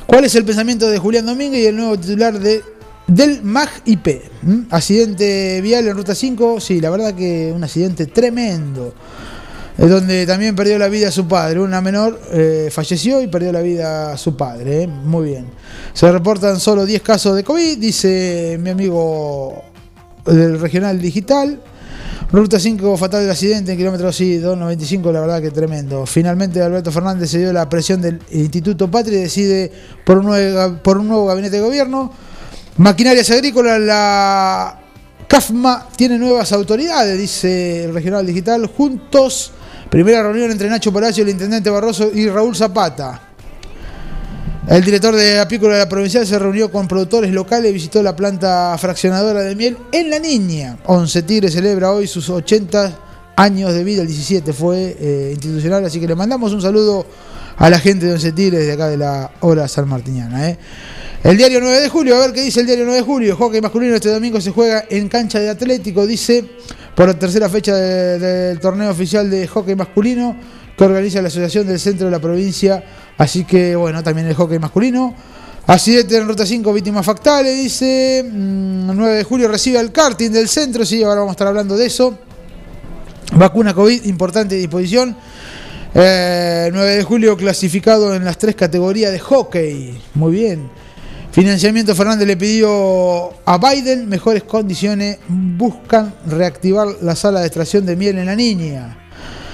[0.07, 2.76] ¿Cuál es el pensamiento de Julián Domínguez y el nuevo titular de
[3.07, 4.09] del MAG IP.
[4.43, 4.61] ¿Mm?
[4.71, 8.95] Accidente vial en ruta 5, sí, la verdad que un accidente tremendo.
[9.77, 11.61] Donde también perdió la vida su padre.
[11.61, 14.85] Una menor eh, falleció y perdió la vida su padre.
[14.85, 14.87] ¿eh?
[14.87, 15.47] Muy bien.
[15.93, 19.63] Se reportan solo 10 casos de COVID, dice mi amigo
[20.25, 21.61] del regional digital.
[22.33, 26.07] Ruta 5, fatal el accidente en kilómetro sí, 295, la verdad que tremendo.
[26.07, 29.71] Finalmente Alberto Fernández se dio la presión del Instituto Patria y decide
[30.05, 32.13] por un nuevo, por un nuevo gabinete de gobierno.
[32.79, 34.79] Maquinarias agrícolas, la
[35.27, 38.67] CAFMA tiene nuevas autoridades, dice el Regional Digital.
[38.67, 39.53] Juntos,
[39.89, 43.23] primera reunión entre Nacho Palacio, el Intendente Barroso y Raúl Zapata.
[44.69, 48.15] El director de Apícola de la provincial se reunió con productores locales y visitó la
[48.15, 50.77] planta fraccionadora de miel en La Niña.
[50.85, 52.99] Once Tigre celebra hoy sus 80
[53.37, 57.07] años de vida, el 17 fue eh, institucional, así que le mandamos un saludo
[57.57, 60.51] a la gente de Once Tigre desde acá de la hora sanmartiniana.
[60.51, 60.59] ¿eh?
[61.27, 63.37] El diario 9 de julio, a ver qué dice el diario 9 de julio.
[63.37, 66.45] Hockey masculino este domingo se juega en cancha de Atlético, dice,
[66.95, 70.37] por la tercera fecha de- del torneo oficial de hockey masculino
[70.79, 72.85] que organiza la Asociación del Centro de la Provincia.
[73.19, 75.15] Así que, bueno, también el hockey masculino.
[75.67, 78.25] Accidente en Ruta 5, víctimas factales, dice.
[78.25, 81.77] Mm, 9 de julio recibe al karting del centro, sí, ahora vamos a estar hablando
[81.77, 82.17] de eso.
[83.33, 85.17] Vacuna COVID, importante disposición.
[85.93, 89.99] Eh, 9 de julio clasificado en las tres categorías de hockey.
[90.15, 90.86] Muy bien.
[91.37, 95.19] Financiamiento Fernández le pidió a Biden mejores condiciones.
[95.29, 98.97] Buscan reactivar la sala de extracción de miel en la niña.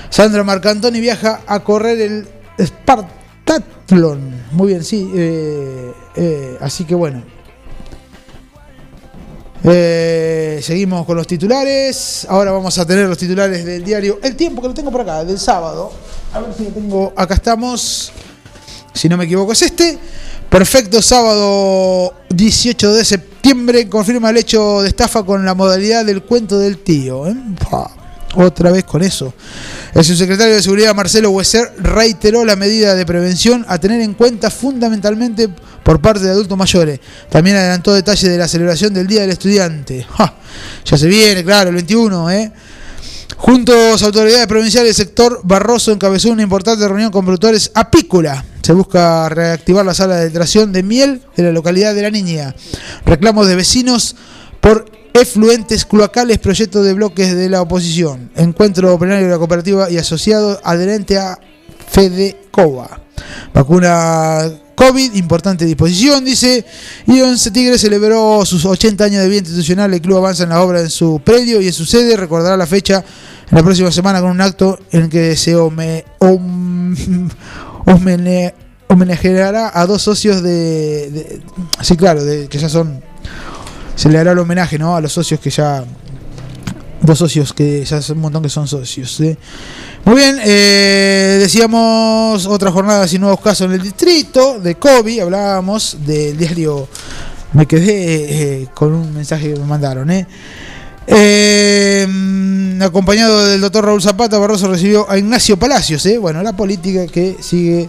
[0.08, 4.44] Sandra Marcantoni viaja a correr el Spartathlon.
[4.52, 5.10] Muy bien, sí.
[5.12, 7.24] eh, eh, así que bueno.
[9.64, 12.28] Eh, seguimos con los titulares.
[12.30, 15.24] Ahora vamos a tener los titulares del diario El Tiempo, que lo tengo por acá,
[15.24, 15.90] del sábado.
[16.32, 17.12] A ver si lo tengo.
[17.16, 18.12] Acá estamos.
[18.92, 19.98] Si no me equivoco, es este.
[20.48, 23.88] Perfecto, sábado 18 de septiembre.
[23.88, 27.26] Confirma el hecho de estafa con la modalidad del cuento del tío.
[27.26, 27.34] ¿eh?
[28.34, 29.32] Otra vez con eso.
[29.94, 34.50] El subsecretario de Seguridad Marcelo Hueser reiteró la medida de prevención a tener en cuenta
[34.50, 35.48] fundamentalmente
[35.82, 37.00] por parte de adultos mayores.
[37.28, 40.06] También adelantó detalles de la celebración del Día del Estudiante.
[40.84, 42.52] Ya se viene, claro, el 21, ¿eh?
[43.36, 48.44] Juntos, autoridades provinciales sector Barroso encabezó una importante reunión con productores apícola.
[48.62, 52.54] Se busca reactivar la sala de tracción de miel de la localidad de La Niña.
[53.04, 54.16] Reclamos de vecinos
[54.60, 58.30] por efluentes cloacales, proyecto de bloques de la oposición.
[58.36, 61.38] Encuentro plenario de la cooperativa y asociado adherente a
[61.90, 63.00] Fedecova.
[63.52, 66.64] Vacuna COVID, importante disposición, dice.
[67.06, 69.92] Y Once Tigre celebró sus 80 años de vida institucional.
[69.94, 72.16] El club avanza en la obra en su predio y en su sede.
[72.16, 73.04] Recordará la fecha
[73.50, 75.54] en la próxima semana con un acto en que se
[78.88, 81.10] homenajeará a dos socios de.
[81.10, 81.40] de-
[81.80, 83.02] sí, claro, de, que ya son.
[83.94, 84.96] Se le hará el homenaje, ¿no?
[84.96, 85.84] A los socios que ya.
[87.02, 89.16] Dos socios que ya hace un montón que son socios.
[89.16, 89.36] ¿sí?
[90.04, 95.20] Muy bien, eh, decíamos otra jornada sin nuevos casos en el distrito de COVID.
[95.20, 96.88] Hablábamos del diario.
[97.52, 100.26] Me quedé eh, con un mensaje que me mandaron, ¿eh?
[101.06, 102.06] Eh,
[102.80, 106.18] acompañado del doctor Raúl Zapata, Barroso recibió a Ignacio Palacios, ¿eh?
[106.18, 107.88] bueno, la política que sigue.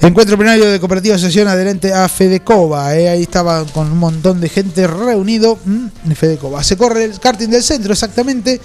[0.00, 3.08] Encuentro plenario de Cooperativa Asociación adherente a Fedecova, ¿eh?
[3.08, 6.62] ahí estaba con un montón de gente reunido mm, Fedecova.
[6.62, 8.60] Se corre el karting del centro, exactamente.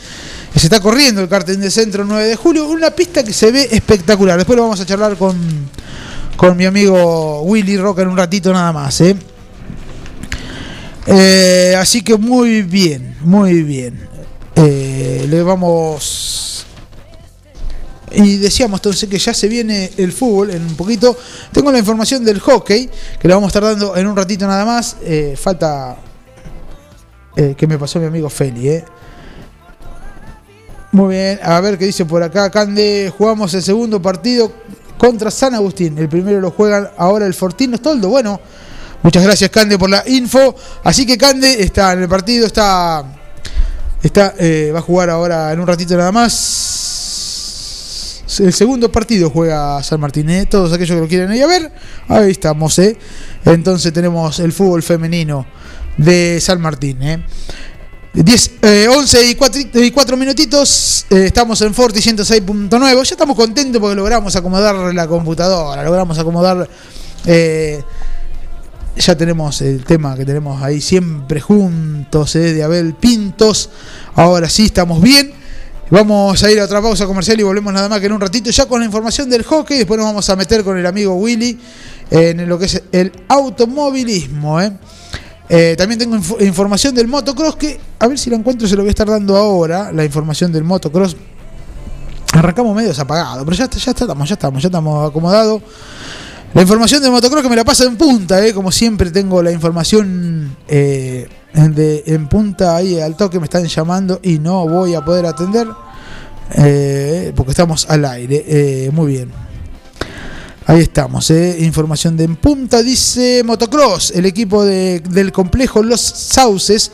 [0.56, 3.68] Se está corriendo el karting del centro 9 de julio, una pista que se ve
[3.72, 4.38] espectacular.
[4.38, 5.36] Después lo vamos a charlar con,
[6.38, 9.02] con mi amigo Willy Roca en un ratito nada más.
[9.02, 9.16] ¿eh?
[11.08, 14.08] Eh, así que muy bien, muy bien.
[14.56, 16.53] Eh, le vamos.
[18.14, 21.18] Y decíamos entonces que ya se viene el fútbol en un poquito.
[21.52, 22.90] Tengo la información del hockey,
[23.20, 24.98] que le vamos a estar dando en un ratito nada más.
[25.02, 25.98] Eh, falta
[27.36, 28.70] eh, que me pasó mi amigo Feli.
[28.70, 28.86] eh.
[30.92, 32.52] Muy bien, a ver qué dice por acá.
[32.52, 34.52] Cande, jugamos el segundo partido
[34.96, 35.98] contra San Agustín.
[35.98, 38.10] El primero lo juegan ahora el Fortino Stoldo.
[38.10, 38.40] Bueno,
[39.02, 40.56] muchas gracias Cande por la info.
[40.84, 43.04] Así que Cande está en el partido, está,
[44.04, 46.93] está eh, va a jugar ahora en un ratito nada más.
[48.40, 50.30] El segundo partido juega San Martín.
[50.30, 50.46] ¿eh?
[50.46, 51.72] Todos aquellos que lo quieren ir a ver,
[52.08, 52.78] ahí estamos.
[52.80, 52.98] ¿eh?
[53.46, 55.46] Entonces tenemos el fútbol femenino
[55.98, 57.02] de San Martín.
[57.04, 57.24] ¿eh?
[58.14, 59.36] 10, eh, 11 y
[59.92, 65.08] 4, y minutitos, eh, estamos en Forti 106.9, ya estamos contentos porque logramos acomodar la
[65.08, 66.70] computadora, logramos acomodar,
[68.96, 73.72] ya tenemos el tema que tenemos ahí siempre juntos, de Abel Pintos,
[74.14, 75.34] ahora sí estamos bien,
[75.94, 78.50] vamos a ir a otra pausa comercial y volvemos nada más que en un ratito
[78.50, 81.60] ya con la información del hockey, después nos vamos a meter con el amigo Willy
[82.10, 84.72] en lo que es el automovilismo, eh.
[85.50, 88.82] Eh, también tengo inf- información del motocross que, a ver si la encuentro, se lo
[88.82, 91.16] voy a estar dando ahora, la información del motocross.
[92.32, 95.62] Arrancamos medio apagados, pero ya, está- ya estamos, ya estamos, ya estamos acomodados.
[96.54, 99.52] La información del motocross que me la pasa en punta, eh, como siempre tengo la
[99.52, 100.56] información
[101.54, 105.68] de, en punta ahí al toque me están llamando y no voy a poder atender
[106.56, 108.44] eh, porque estamos al aire.
[108.48, 109.32] Eh, muy bien.
[110.66, 111.58] Ahí estamos, eh.
[111.60, 116.90] información de En Punta, dice Motocross, el equipo de- del complejo Los Sauces,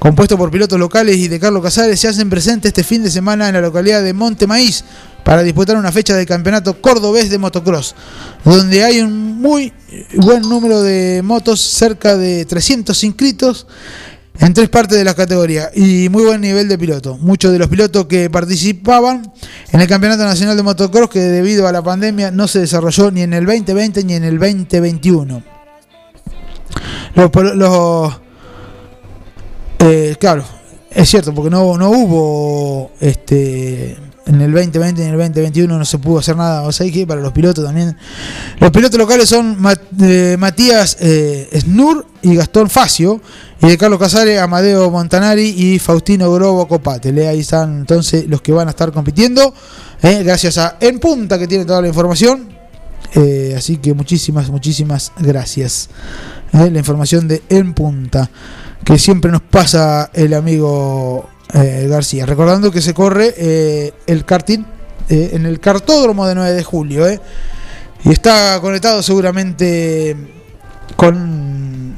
[0.00, 3.46] compuesto por pilotos locales y de Carlos Casares, se hacen presentes este fin de semana
[3.48, 4.84] en la localidad de Monte Maíz
[5.24, 7.94] para disputar una fecha del campeonato cordobés de motocross,
[8.44, 9.72] donde hay un muy
[10.16, 13.66] buen número de motos, cerca de 300 inscritos
[14.38, 17.18] en tres partes de la categoría y muy buen nivel de piloto.
[17.18, 19.30] Muchos de los pilotos que participaban
[19.72, 23.22] en el Campeonato Nacional de Motocross, que debido a la pandemia no se desarrolló ni
[23.22, 25.42] en el 2020 ni en el 2021.
[27.14, 28.20] Los, los-
[29.80, 30.44] eh, claro,
[30.90, 33.96] es cierto, porque no, no hubo este
[34.26, 36.62] en el 2020 y en el 2021 no se pudo hacer nada.
[36.62, 37.96] O sea, que para los pilotos también.
[38.58, 39.56] Los pilotos locales son
[40.00, 43.20] eh, Matías eh, Snur y Gastón Facio.
[43.60, 47.28] Y de Carlos Casares, Amadeo Montanari y Faustino Grobo Copate.
[47.28, 49.54] Ahí están entonces los que van a estar compitiendo.
[50.02, 52.50] eh, gracias a En Punta que tiene toda la información.
[53.56, 55.90] Así que muchísimas, muchísimas gracias.
[56.52, 58.30] La información de En Punta
[58.84, 62.26] que siempre nos pasa el amigo eh, García.
[62.26, 64.64] Recordando que se corre eh, el karting
[65.08, 67.06] eh, en el cartódromo de 9 de julio.
[68.04, 70.16] y está conectado seguramente
[70.96, 71.92] con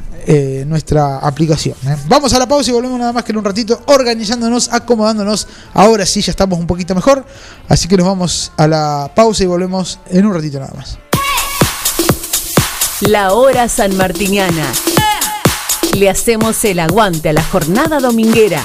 [0.67, 1.77] nuestra aplicación.
[2.09, 5.47] Vamos a la pausa y volvemos nada más que en un ratito organizándonos, acomodándonos.
[5.75, 7.25] Ahora sí ya estamos un poquito mejor.
[7.69, 10.99] Así que nos vamos a la pausa y volvemos en un ratito nada más.
[13.03, 14.67] La hora sanmartiniana.
[15.95, 18.65] Le hacemos el aguante a la jornada dominguera.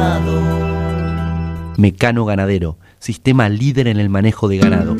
[0.00, 1.74] ganado.
[1.76, 4.96] Mecano Ganadero, sistema líder en el manejo de ganado.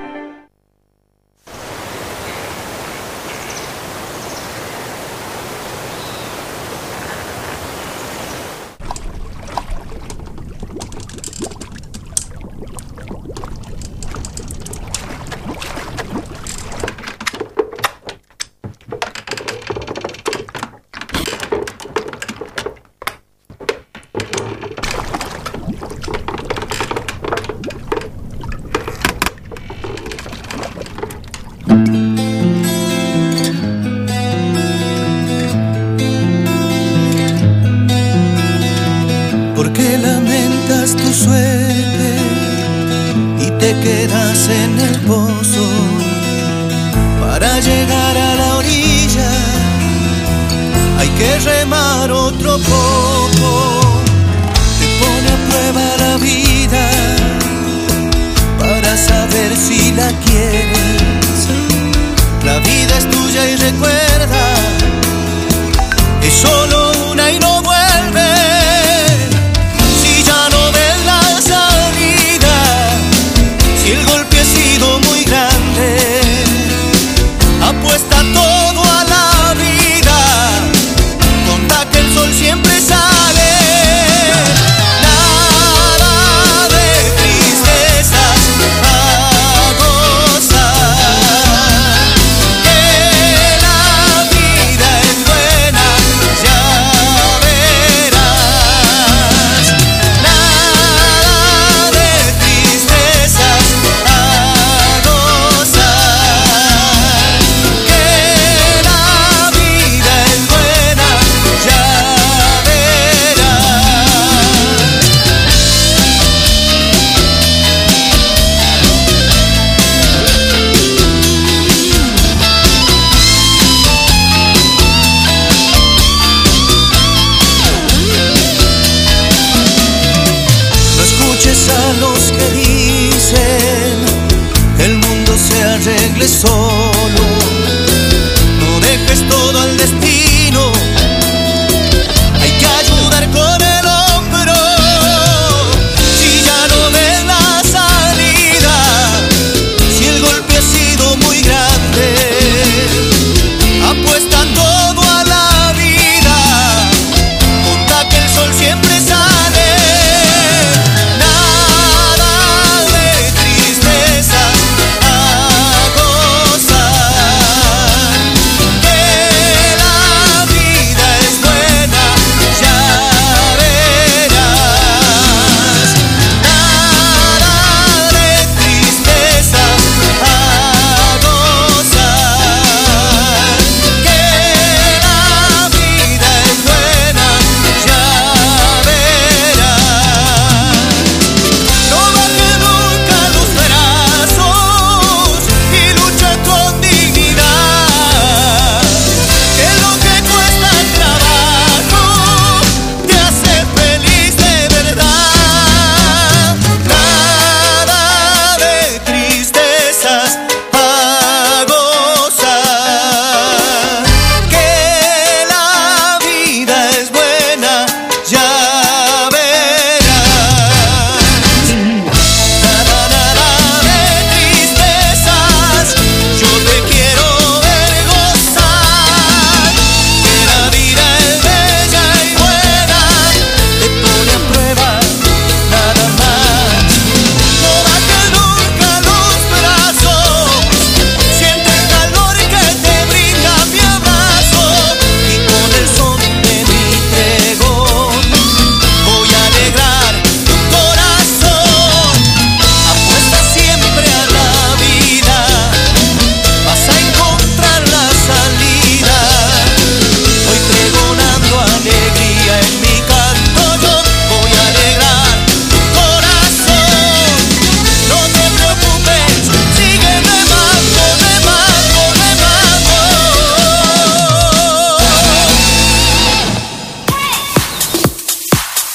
[52.61, 54.01] Poco.
[54.79, 56.89] Te pone a prueba la vida
[58.59, 61.47] para saber si la quieres.
[62.45, 64.43] La vida es tuya y recuerda,
[66.23, 66.80] es solo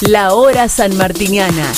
[0.07, 1.73] La hora sanmartiniana.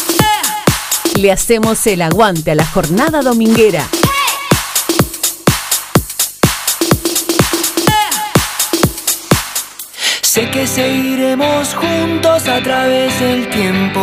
[1.16, 3.86] Le hacemos el aguante a la jornada dominguera.
[10.20, 14.00] Sé que seguiremos juntos a través del tiempo.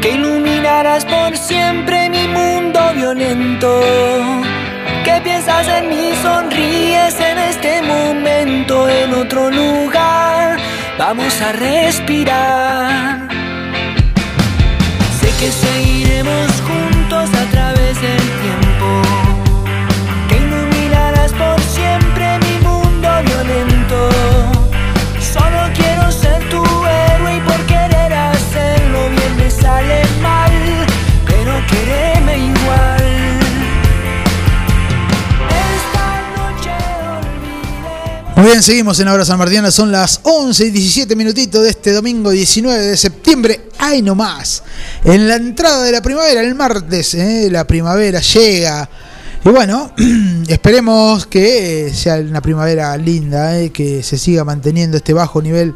[0.00, 3.82] Que iluminarás por siempre mi mundo violento.
[5.04, 10.37] Que piensas en mí, sonríes en este momento, en otro lugar.
[10.98, 13.28] Vamos a respirar.
[15.20, 16.77] Sé que seguiremos juntos
[38.38, 41.70] Muy bien, seguimos en la hora San Martina, son las 11 y 17 minutitos de
[41.70, 43.62] este domingo 19 de septiembre.
[43.78, 44.62] ¡Ay, no más!
[45.02, 47.48] En la entrada de la primavera, el martes, ¿eh?
[47.50, 48.88] la primavera llega.
[49.44, 49.92] Y bueno,
[50.46, 53.70] esperemos que sea una primavera linda, ¿eh?
[53.70, 55.74] que se siga manteniendo este bajo nivel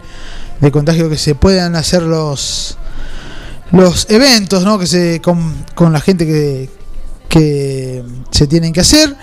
[0.61, 2.79] de contagio, que se puedan hacer los,
[3.73, 4.79] los eventos ¿no?
[4.79, 6.71] que se, con, con la gente que,
[7.29, 9.17] que se tienen que hacer.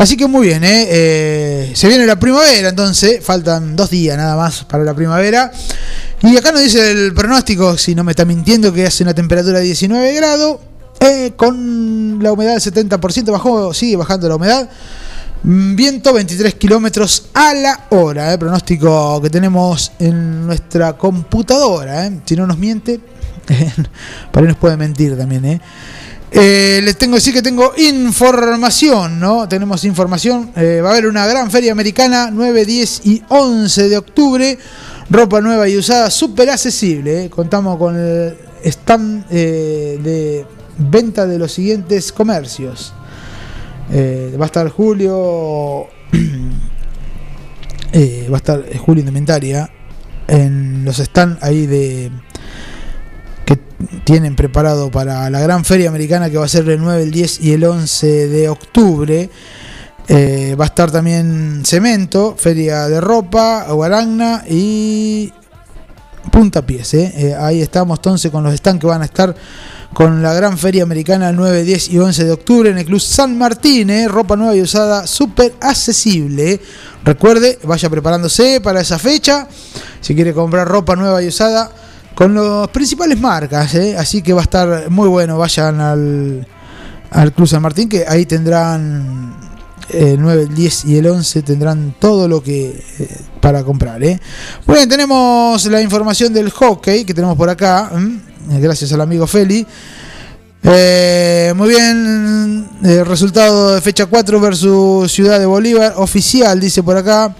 [0.00, 0.86] Así que muy bien, ¿eh?
[0.88, 5.52] Eh, se viene la primavera, entonces faltan dos días nada más para la primavera.
[6.22, 9.58] Y acá nos dice el pronóstico, si no me está mintiendo, que hace una temperatura
[9.58, 10.56] de 19 grados,
[11.00, 14.70] eh, con la humedad del 70%, bajó, sigue bajando la humedad.
[15.42, 18.38] Mm, Viento 23 kilómetros a la hora, ¿eh?
[18.38, 22.10] pronóstico que tenemos en nuestra computadora.
[22.24, 23.00] Si no nos miente,
[24.32, 25.60] para ahí nos puede mentir también.
[26.32, 29.48] Eh, les tengo que decir que tengo información, ¿no?
[29.48, 30.52] Tenemos información.
[30.54, 34.58] Eh, va a haber una gran feria americana 9, 10 y 11 de octubre.
[35.10, 37.24] Ropa nueva y usada, súper accesible.
[37.24, 37.30] ¿eh?
[37.30, 40.46] Contamos con el stand de
[40.78, 42.94] venta de los siguientes comercios.
[43.92, 45.88] Va a estar Julio.
[47.92, 49.68] va a estar Julio Indumentaria.
[50.28, 52.12] En los stands ahí de
[54.04, 57.40] tienen preparado para la gran feria americana que va a ser el 9, el 10
[57.40, 59.30] y el 11 de octubre.
[60.08, 65.32] Eh, va a estar también Cemento, Feria de Ropa, Guaragna y
[66.32, 66.94] Puntapiés.
[66.94, 67.12] eh.
[67.16, 69.34] Eh, ahí estamos entonces con los stands que van a estar
[69.92, 73.00] con la gran feria americana el 9, 10 y 11 de octubre en el Club
[73.00, 73.90] San Martín.
[74.08, 76.60] Ropa nueva y usada, súper accesible.
[77.04, 79.48] Recuerde, vaya preparándose para esa fecha.
[80.00, 81.70] Si quiere comprar ropa nueva y usada,
[82.20, 83.96] con las principales marcas, ¿eh?
[83.96, 85.38] así que va a estar muy bueno.
[85.38, 86.46] Vayan al,
[87.10, 89.34] al Club San Martín, que ahí tendrán
[89.88, 93.08] el 9, el 10 y el 11, tendrán todo lo que eh,
[93.40, 94.04] para comprar.
[94.04, 94.20] ¿eh?
[94.66, 97.90] Bien, tenemos la información del hockey que tenemos por acá,
[98.50, 99.66] gracias al amigo Feli.
[100.62, 106.98] Eh, muy bien, el resultado de fecha 4 versus Ciudad de Bolívar, oficial, dice por
[106.98, 107.34] acá.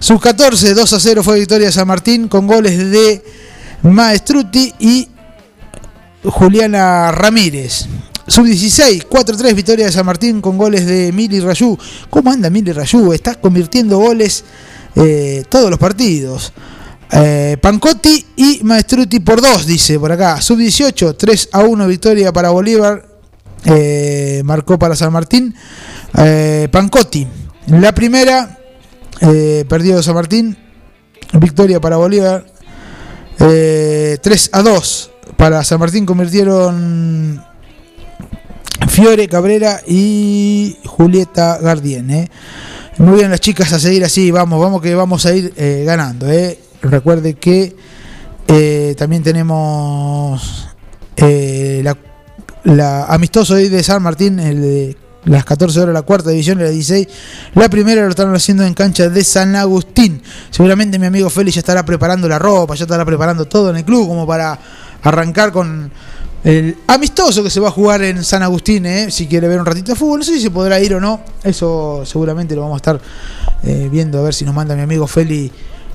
[0.00, 3.47] Sub 14, 2 a 0 fue victoria San Martín con goles de
[3.82, 5.08] Maestruti y
[6.24, 7.86] Juliana Ramírez.
[8.26, 11.78] Sub 16, 4-3 victoria de San Martín con goles de Mili Rayú.
[12.10, 13.12] ¿Cómo anda Mili Rayú?
[13.14, 14.44] Está convirtiendo goles
[14.94, 16.52] eh, todos los partidos.
[17.10, 20.42] Eh, Pancotti y Maestruti por 2, dice por acá.
[20.42, 23.06] Sub 18, 3 a 1 victoria para Bolívar.
[23.64, 25.54] Eh, marcó para San Martín.
[26.70, 27.26] Pancotti.
[27.68, 28.58] La primera,
[29.68, 30.56] perdió San Martín.
[31.32, 32.44] Victoria para Bolívar.
[33.40, 37.42] Eh, 3 a 2 para San Martín convirtieron
[38.88, 42.10] Fiore Cabrera y Julieta Gardien.
[42.10, 42.30] eh.
[42.98, 46.28] Muy bien las chicas a seguir así, vamos, vamos que vamos a ir eh, ganando.
[46.30, 46.58] eh.
[46.82, 47.76] Recuerde que
[48.96, 50.68] también tenemos
[51.16, 51.96] la,
[52.64, 54.96] la amistoso de San Martín, el de
[55.28, 57.08] las 14 horas la cuarta división y la 16.
[57.54, 60.22] La primera lo están haciendo en cancha de San Agustín.
[60.50, 63.84] Seguramente mi amigo Félix ya estará preparando la ropa, ya estará preparando todo en el
[63.84, 64.58] club como para
[65.02, 65.90] arrancar con
[66.44, 68.86] el amistoso que se va a jugar en San Agustín.
[68.86, 71.00] eh, Si quiere ver un ratito de fútbol, no sé si se podrá ir o
[71.00, 71.20] no.
[71.42, 73.00] Eso seguramente lo vamos a estar
[73.64, 75.50] eh, viendo a ver si nos manda mi amigo Feli.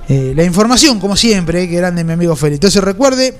[0.08, 2.54] Eh, la información, como siempre, eh, que grande mi amigo Feli.
[2.54, 3.34] Entonces recuerde,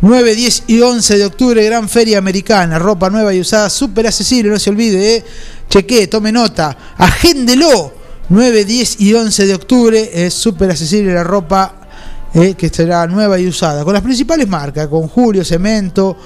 [0.00, 4.50] 9, 10 y 11 de octubre, gran feria americana, ropa nueva y usada, súper accesible,
[4.50, 5.24] no se olvide, eh.
[5.68, 8.04] cheque, tome nota, agéndelo.
[8.28, 11.84] 9, 10 y 11 de octubre es súper accesible la ropa
[12.34, 16.16] eh, que estará nueva y usada, con las principales marcas, con Julio, Cemento,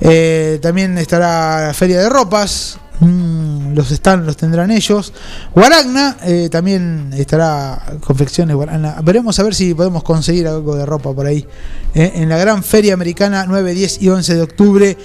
[0.00, 5.12] eh, también estará la Feria de Ropas, mm, los están, los tendrán ellos.
[5.54, 9.00] Guaragna eh, también estará confecciones Guaragna.
[9.02, 11.46] Veremos a ver si podemos conseguir algo de ropa por ahí.
[11.94, 14.96] eh, en la gran feria americana 9, 10 y 11 de octubre.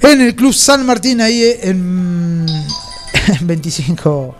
[0.00, 2.46] En el Club San Martín, ahí eh, en,
[3.40, 4.34] en 25.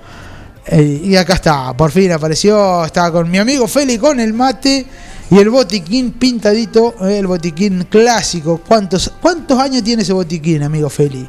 [0.70, 2.84] Eh, y acá está, por fin apareció.
[2.84, 4.86] Estaba con mi amigo Feli con el mate
[5.30, 8.60] y el botiquín pintadito, el botiquín clásico.
[8.66, 11.26] ¿Cuántos, ¿Cuántos años tiene ese botiquín, amigo Feli?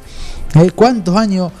[0.54, 1.52] Eh, ¿Cuántos años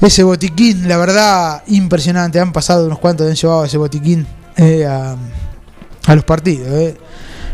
[0.00, 0.88] ese botiquín?
[0.88, 2.40] La verdad, impresionante.
[2.40, 4.26] Han pasado unos cuantos, han llevado ese botiquín
[4.56, 5.16] eh, a,
[6.14, 6.68] los partidos.
[6.68, 6.96] eh.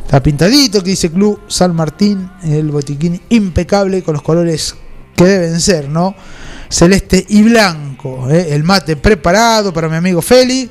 [0.04, 4.74] Está pintadito, que dice Club San Martín, el botiquín impecable con los colores
[5.16, 6.14] que deben ser, ¿no?
[6.68, 8.28] Celeste y blanco.
[8.28, 10.68] El mate preparado para mi amigo Feli.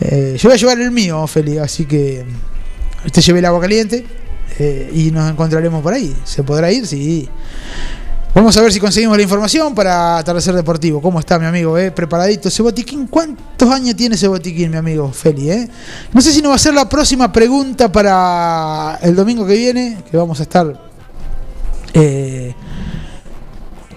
[0.00, 2.24] Yo voy a llevar el mío, Feli, así que
[3.04, 4.06] usted lleve el agua caliente
[4.94, 6.16] y nos encontraremos por ahí.
[6.24, 6.86] ¿Se podrá ir?
[6.86, 7.28] Sí.
[8.38, 11.02] Vamos a ver si conseguimos la información para Atardecer Deportivo.
[11.02, 11.76] ¿Cómo está mi amigo?
[11.76, 11.90] Eh?
[11.90, 13.08] Preparadito ese botiquín.
[13.08, 15.50] ¿Cuántos años tiene ese botiquín, mi amigo Feli?
[15.50, 15.68] Eh?
[16.12, 20.04] No sé si nos va a ser la próxima pregunta para el domingo que viene,
[20.08, 20.72] que vamos a estar...
[21.94, 22.54] eh,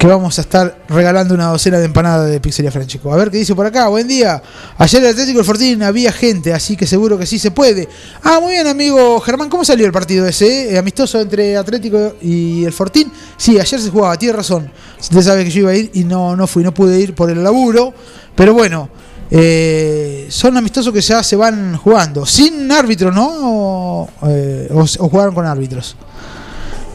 [0.01, 3.13] que vamos a estar regalando una docena de empanadas de Pizzería Franchico.
[3.13, 3.87] A ver qué dice por acá.
[3.87, 4.41] Buen día.
[4.79, 7.87] Ayer el Atlético del Fortín había gente, así que seguro que sí se puede.
[8.23, 9.47] Ah, muy bien, amigo Germán.
[9.47, 10.73] ¿Cómo salió el partido ese?
[10.73, 10.77] eh?
[10.79, 13.11] Amistoso entre Atlético y el Fortín.
[13.37, 14.71] Sí, ayer se jugaba, tiene razón.
[14.99, 17.29] Usted sabe que yo iba a ir y no, no fui, no pude ir por
[17.29, 17.93] el laburo.
[18.35, 18.89] Pero bueno,
[19.29, 22.25] eh, son amistosos que ya se van jugando.
[22.25, 23.29] Sin árbitro, ¿no?
[23.29, 25.95] O, eh, o- o jugaron con árbitros.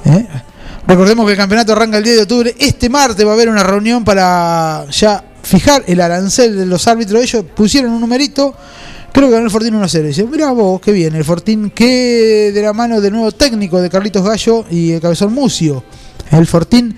[0.07, 0.27] ¿Eh?
[0.87, 2.55] Recordemos que el campeonato arranca el 10 de octubre.
[2.59, 7.23] Este martes va a haber una reunión para ya fijar el arancel de los árbitros.
[7.23, 8.55] Ellos pusieron un numerito.
[9.13, 10.03] Creo que ganó el Fortín 1-0.
[10.03, 11.17] Dice, mira vos, qué bien.
[11.17, 15.33] El Fortín que de la mano del nuevo técnico de Carlitos Gallo y el Cabezón
[15.33, 15.83] Mucio.
[16.31, 16.97] El Fortín.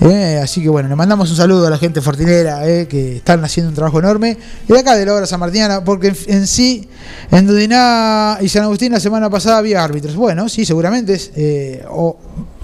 [0.00, 3.42] eh, así que bueno, le mandamos un saludo a la gente fortinera eh, que están
[3.44, 4.36] haciendo un trabajo enorme.
[4.68, 6.88] Y de acá de la obra San Martiniana, porque en, en sí,
[7.32, 10.14] en Dudiná y San Agustín la semana pasada había árbitros.
[10.14, 11.14] Bueno, sí, seguramente.
[11.14, 12.16] es, eh, o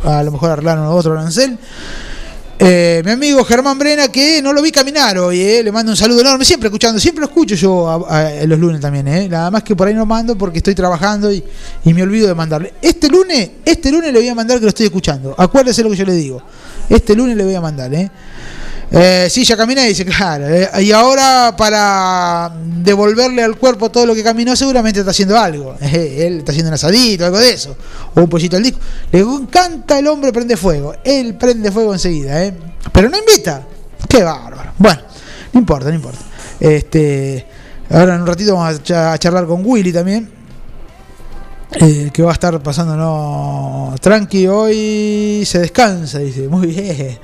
[0.05, 1.59] a lo mejor arreglaron otro arancel.
[2.63, 5.97] Eh, mi amigo Germán Brena, que no lo vi caminar hoy, eh, le mando un
[5.97, 9.63] saludo enorme, siempre escuchando, siempre lo escucho yo a- los lunes también, eh, nada más
[9.63, 11.43] que por ahí no mando porque estoy trabajando y,
[11.87, 12.75] y me olvido de mandarle.
[12.83, 15.97] Este lunes, este lunes le voy a mandar que lo estoy escuchando, acuérdese lo que
[15.97, 16.43] yo le digo,
[16.91, 18.11] este lunes le voy a mandar, eh.
[18.93, 20.49] Eh, sí, ya caminé, dice, claro.
[20.49, 22.51] eh, y ahora para
[22.83, 25.77] devolverle al cuerpo todo lo que caminó, seguramente está haciendo algo.
[25.83, 27.77] Eh, él está haciendo un asadito, algo de eso.
[28.15, 28.81] O un pollito al disco.
[29.13, 30.95] Le encanta el hombre prende fuego.
[31.05, 32.55] Él prende fuego enseguida, ¿eh?
[32.93, 33.63] Pero no invita.
[34.09, 34.73] Qué bárbaro.
[34.79, 35.01] Bueno,
[35.53, 36.19] no importa, no importa.
[36.59, 37.47] Este,
[37.91, 40.31] ahora en un ratito vamos a cha- a charlar con Willy también.
[41.73, 47.19] Eh, que va a estar pasándonos tranqui hoy se descansa dice muy bien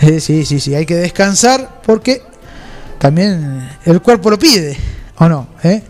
[0.00, 2.22] Eh, sí sí sí hay que descansar porque
[2.98, 4.76] también el cuerpo lo pide
[5.18, 5.82] o no ¿Eh?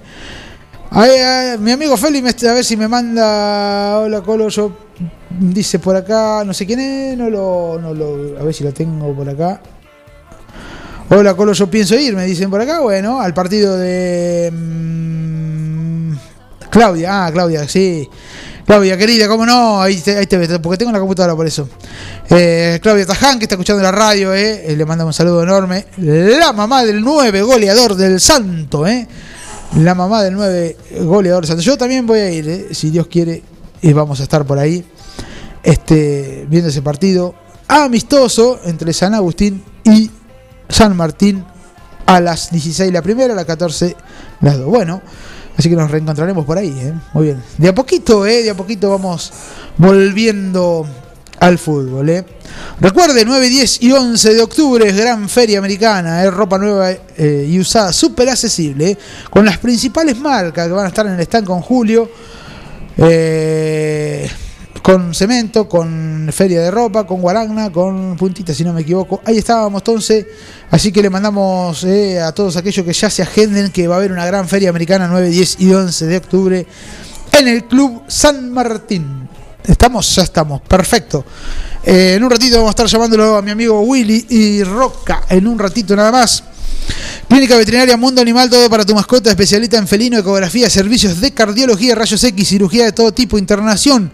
[1.58, 4.70] Mi amigo Feli me- a ver si me manda hola Colo yo
[5.40, 8.72] dice por acá no sé quién es no lo, no lo a ver si lo
[8.72, 9.60] tengo por acá
[11.08, 12.80] Hola Colo, yo pienso ir, me dicen por acá.
[12.80, 15.75] Bueno, al partido de mm,
[16.76, 17.24] Claudia.
[17.24, 18.06] Ah, Claudia, sí.
[18.66, 19.80] Claudia, querida, ¿cómo no?
[19.80, 21.66] Ahí te, ves, porque tengo la computadora por eso.
[22.28, 25.86] Eh, Claudia Taján, que está escuchando la radio, eh, eh, le mandamos un saludo enorme.
[25.96, 29.08] La mamá del 9 goleador del Santo, eh.
[29.76, 31.62] La mamá del 9 goleador del Santo.
[31.62, 33.42] Yo también voy a ir, eh, si Dios quiere,
[33.80, 34.84] y vamos a estar por ahí
[35.62, 37.34] este, viendo ese partido
[37.68, 40.10] amistoso entre San Agustín y
[40.68, 41.42] San Martín
[42.04, 43.96] a las 16 la primera, a las 14
[44.42, 44.66] las dos.
[44.66, 45.00] Bueno,
[45.56, 46.76] así que nos reencontraremos por ahí.
[46.78, 46.94] ¿eh?
[47.12, 47.42] Muy bien.
[47.58, 48.42] De a poquito, ¿eh?
[48.42, 49.32] de a poquito vamos
[49.76, 50.86] volviendo
[51.40, 52.08] al fútbol.
[52.08, 52.24] ¿eh?
[52.80, 56.30] Recuerde, 9, 10 y 11 de octubre es Gran Feria Americana, ¿eh?
[56.30, 58.96] ropa nueva eh, y usada, súper accesible,
[59.30, 62.10] con las principales marcas que van a estar en el stand con Julio.
[62.98, 64.28] Eh,
[64.86, 69.20] con cemento, con feria de ropa, con guaragna, con puntita, si no me equivoco.
[69.24, 70.26] Ahí estábamos entonces,
[70.70, 73.98] así que le mandamos eh, a todos aquellos que ya se agenden que va a
[73.98, 76.66] haber una gran feria americana 9, 10 y 11 de octubre
[77.32, 79.28] en el Club San Martín.
[79.64, 80.14] ¿Estamos?
[80.14, 81.24] Ya estamos, perfecto.
[81.82, 85.48] Eh, en un ratito vamos a estar llamándolo a mi amigo Willy y Roca, en
[85.48, 86.44] un ratito nada más.
[87.28, 91.94] Clínica Veterinaria Mundo Animal, todo para tu mascota, especialista en felino, ecografía, servicios de cardiología,
[91.94, 94.12] rayos X, cirugía de todo tipo, internación,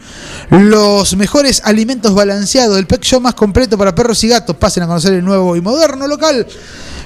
[0.50, 4.56] los mejores alimentos balanceados, el pet shop más completo para perros y gatos.
[4.56, 6.46] Pasen a conocer el nuevo y moderno local.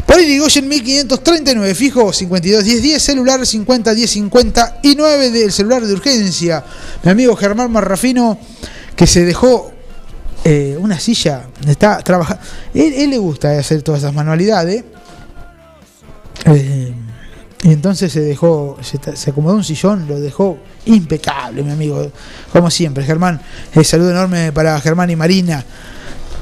[0.06, 6.64] Por Irigoyen 1539, fijo 521010, celular 501059 del celular de urgencia.
[7.02, 8.38] Mi amigo Germán Marrafino,
[8.94, 9.72] que se dejó
[10.44, 12.40] eh, una silla, está trabajando.
[12.72, 14.84] Él, él le gusta hacer todas esas manualidades.
[16.46, 16.92] Eh,
[17.62, 22.10] y entonces se dejó, se, se acomodó un sillón, lo dejó impecable, mi amigo.
[22.52, 23.40] Como siempre, Germán.
[23.74, 25.64] El saludo enorme para Germán y Marina,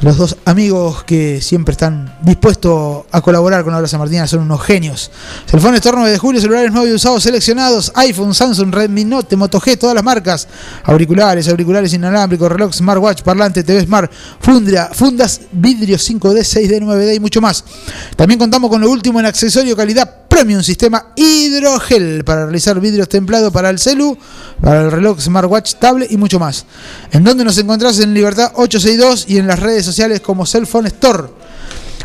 [0.03, 4.63] los dos amigos que siempre están dispuestos a colaborar con Habla San Martín, son unos
[4.63, 5.11] genios.
[5.47, 9.61] Teléfono Store 9 de julio, celulares nuevos y usados seleccionados, iPhone, Samsung, Redmi Note, Moto
[9.61, 10.49] G, todas las marcas,
[10.85, 14.11] auriculares, auriculares inalámbricos, reloj, smartwatch, parlante, TV Smart,
[14.41, 17.65] fundra, fundas, vidrio 5D, 6D, 9D y mucho más.
[18.17, 23.53] También contamos con lo último en accesorio calidad premium, sistema hidrogel para realizar vidrios templados
[23.53, 24.19] para el celu,
[24.61, 26.67] para el reloj, smartwatch, tablet y mucho más.
[27.13, 28.01] ¿En donde nos encontrás?
[28.01, 31.29] En Libertad 862 y en las redes sociales como Cellphone Store.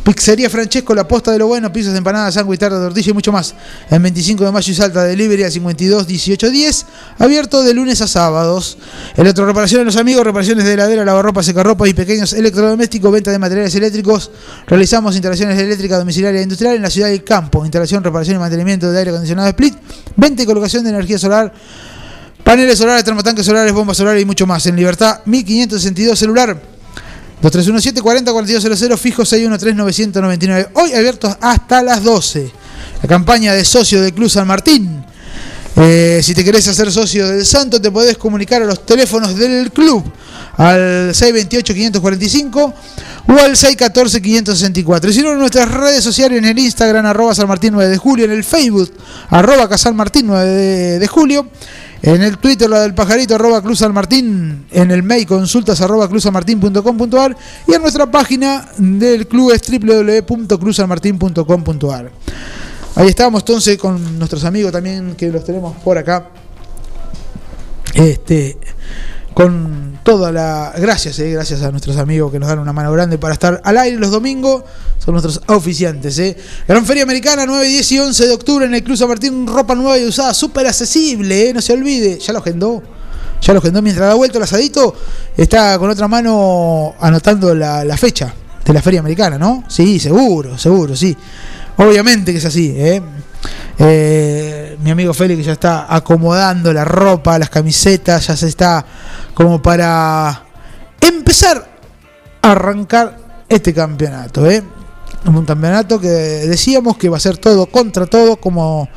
[0.03, 3.53] Pizzería Francesco, la posta de lo bueno, pizzas, empanadas, sándwich, tarta, tortilla y mucho más.
[3.89, 6.85] En 25 de mayo y Salta, delivery a 52 18 10,
[7.19, 8.77] abierto de lunes a sábados.
[9.15, 13.73] Electroreparación de los amigos, reparaciones de heladera, lavarropa, secarropa y pequeños electrodomésticos, venta de materiales
[13.75, 14.31] eléctricos.
[14.67, 17.63] Realizamos instalaciones eléctricas domiciliarias e industrial en la ciudad del campo.
[17.63, 19.75] Instalación, reparación y mantenimiento de aire acondicionado split,
[20.15, 21.53] venta y colocación de energía solar.
[22.43, 24.65] Paneles solares, termotanques solares, bombas solares y mucho más.
[24.65, 26.78] En Libertad 1562 celular
[27.41, 30.69] 2317 40 4200 fijo 613 999.
[30.73, 32.51] Hoy abiertos hasta las 12.
[33.01, 35.05] La campaña de socio del Club San Martín.
[35.77, 39.71] Eh, si te querés hacer socio del Santo, te podés comunicar a los teléfonos del
[39.71, 40.03] club
[40.57, 42.73] al 628-545
[43.27, 45.09] o al 614-564.
[45.09, 47.97] Y si no, en nuestras redes sociales, en el Instagram, arroba San Martín 9 de
[47.97, 48.91] julio, en el Facebook,
[49.29, 51.47] arroba Casal Martín 9 de, de julio,
[52.01, 56.07] en el Twitter, la del pajarito, arroba Cruz San Martín, en el mail, consultas, arroba
[56.07, 57.35] cruzalmartin.com.ar
[57.67, 62.11] y en nuestra página del club es www.cruzalmartin.com.ar.
[62.95, 66.29] Ahí estamos entonces con nuestros amigos también que los tenemos por acá.
[67.93, 68.57] Este
[69.39, 73.17] con toda la gracias, eh, gracias a nuestros amigos que nos dan una mano grande
[73.17, 74.65] para estar al aire los domingos,
[74.97, 76.35] son nuestros oficiantes, eh.
[76.67, 79.75] Gran Feria Americana 9, 10 y 11 de octubre en el Club San Martín, ropa
[79.75, 82.83] nueva y usada, súper accesible, eh, no se olvide, ya lo agendó.
[83.41, 84.93] Ya lo agendó mientras da vuelta el asadito,
[85.37, 88.33] está con otra mano anotando la, la fecha
[88.65, 89.63] de la Feria Americana, ¿no?
[89.69, 91.15] Sí, seguro, seguro, sí.
[91.77, 93.01] Obviamente que es así, ¿eh?
[93.77, 98.85] Eh, mi amigo Félix ya está acomodando la ropa, las camisetas, ya se está
[99.33, 100.43] como para
[101.01, 101.69] empezar
[102.41, 103.17] a arrancar
[103.49, 104.49] este campeonato.
[104.49, 104.63] ¿eh?
[105.25, 108.87] Un campeonato que decíamos que va a ser todo contra todo, como,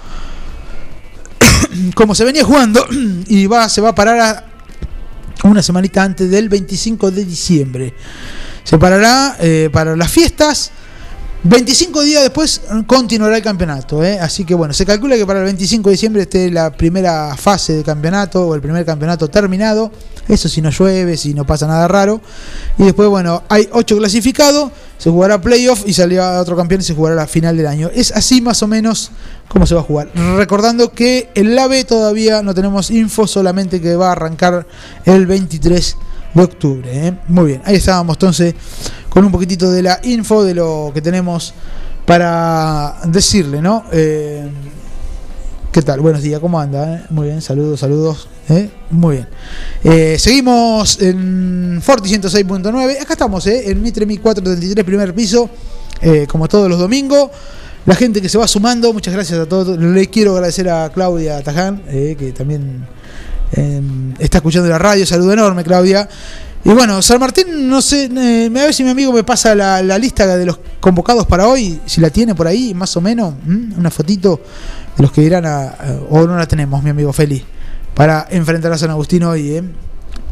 [1.94, 2.86] como se venía jugando,
[3.26, 7.94] y va, se va a parar a una semanita antes del 25 de diciembre.
[8.62, 10.70] Se parará eh, para las fiestas.
[11.44, 14.16] 25 días después continuará el campeonato, ¿eh?
[14.20, 17.72] así que bueno, se calcula que para el 25 de diciembre esté la primera fase
[17.74, 19.90] del campeonato o el primer campeonato terminado,
[20.28, 22.20] eso si no llueve, si no pasa nada raro,
[22.78, 26.94] y después bueno, hay 8 clasificados, se jugará playoff y saldrá otro campeón y se
[26.94, 27.90] jugará la final del año.
[27.92, 29.10] Es así más o menos
[29.48, 30.12] cómo se va a jugar.
[30.36, 34.64] Recordando que el AVE todavía no tenemos info, solamente que va a arrancar
[35.04, 36.88] el 23 de octubre.
[37.08, 37.14] ¿eh?
[37.28, 38.54] Muy bien, ahí estábamos entonces
[39.08, 41.52] con un poquitito de la info de lo que tenemos
[42.06, 43.84] para decirle, ¿no?
[43.92, 44.48] Eh,
[45.70, 46.00] ¿Qué tal?
[46.00, 46.96] Buenos días, ¿cómo anda?
[46.96, 47.02] eh?
[47.10, 48.28] Muy bien, saludos, saludos.
[48.50, 48.68] ¿eh?
[48.90, 49.24] Muy
[49.82, 50.18] bien.
[50.18, 53.00] Seguimos en Forti 106.9.
[53.00, 53.70] Acá estamos, ¿eh?
[53.70, 55.48] en Mitre 1433, primer piso,
[56.28, 57.30] como todos los domingos.
[57.86, 59.78] La gente que se va sumando, muchas gracias a todos.
[59.78, 62.86] Le quiero agradecer a Claudia Taján, que también
[63.52, 63.80] eh,
[64.18, 65.06] está escuchando la radio.
[65.06, 66.08] Saludo enorme, Claudia.
[66.64, 69.82] Y bueno, San Martín, no sé, eh, a ver si mi amigo me pasa la,
[69.98, 73.34] lista de los convocados para hoy, si la tiene por ahí, más o menos,
[73.76, 74.40] una fotito
[74.96, 77.42] de los que irán a, a- o no la tenemos, mi amigo Feli,
[77.94, 79.56] para enfrentar a San Agustín hoy.
[79.56, 79.62] ¿eh?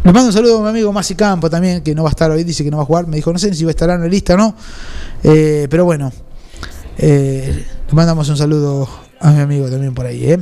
[0.05, 2.31] Le mando un saludo a mi amigo Masi Campo también, que no va a estar
[2.31, 3.91] hoy, dice que no va a jugar, me dijo, no sé si va a estar
[3.91, 4.55] en la lista o no,
[5.25, 6.13] Eh, pero bueno,
[6.97, 8.89] eh, le mandamos un saludo
[9.21, 10.31] a mi amigo también por ahí.
[10.31, 10.39] ¿eh?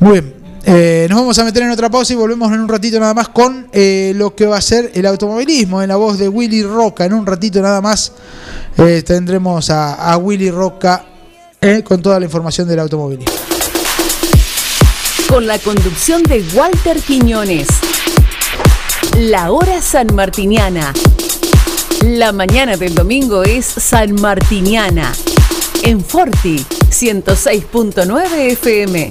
[0.00, 0.39] Muy bien.
[0.64, 3.28] Eh, nos vamos a meter en otra pausa y volvemos en un ratito nada más
[3.28, 7.04] con eh, lo que va a ser el automovilismo en la voz de Willy Roca.
[7.04, 8.12] En un ratito nada más
[8.76, 11.04] eh, tendremos a, a Willy Roca
[11.84, 13.34] con toda la información del automovilismo.
[15.28, 17.68] Con la conducción de Walter Quiñones.
[19.18, 20.94] La hora sanmartiniana.
[22.02, 25.12] La mañana del domingo es sanmartiniana.
[25.82, 29.10] En Forti 106.9 FM.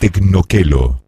[0.00, 1.07] Tecnoquelo.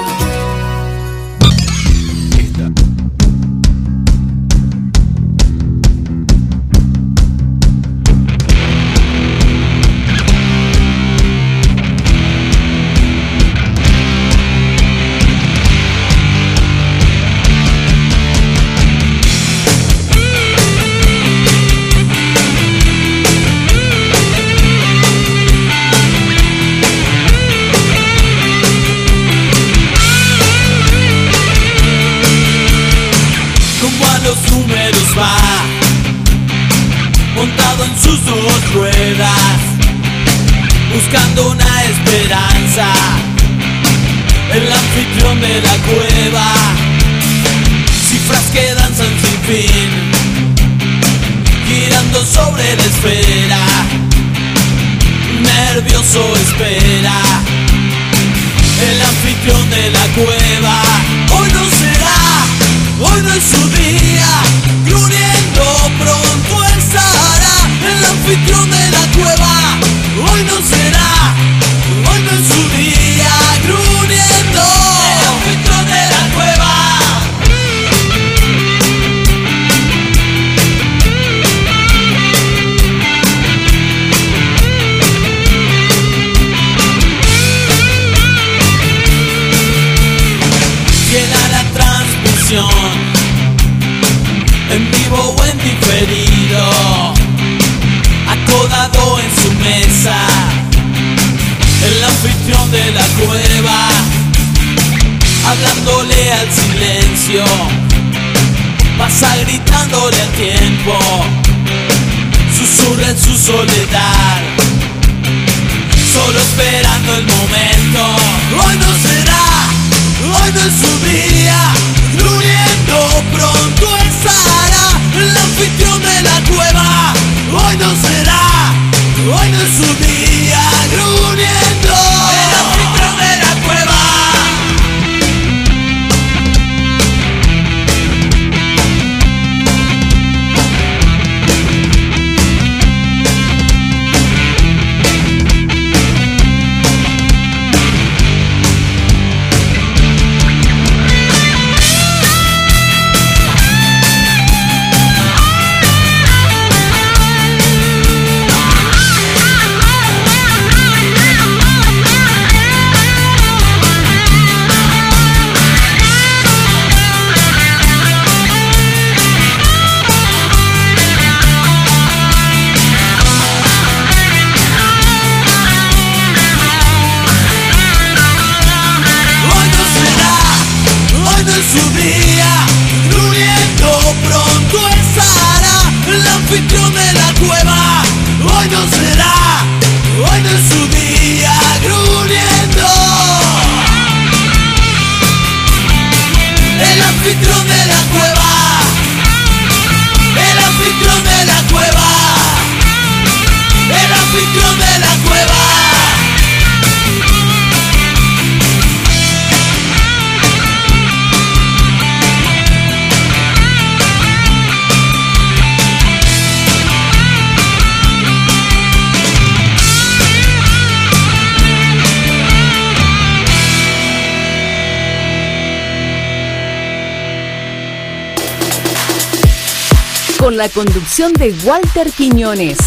[230.61, 232.77] La conducción de Walter Quiñones.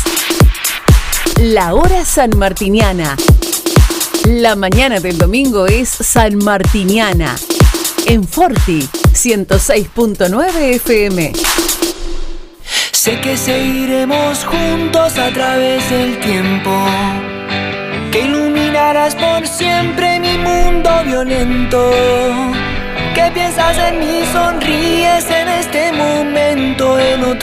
[1.41, 3.17] La hora sanmartiniana.
[4.27, 7.35] La mañana del domingo es sanmartiniana.
[8.07, 11.33] En Forti 106.9 FM.
[12.93, 16.71] Sé que seguiremos juntos a través del tiempo.
[18.13, 21.91] Que iluminarás por siempre mi mundo violento.
[23.17, 24.84] Que piensas en mí, sonríes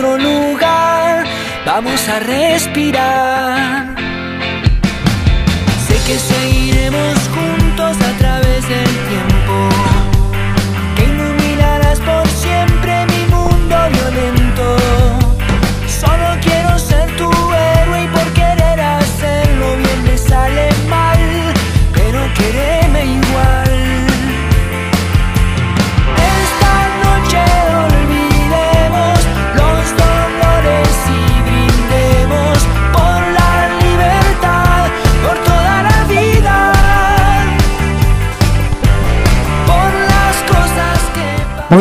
[0.02, 1.26] lugar.
[1.66, 3.61] Vamos a respirar.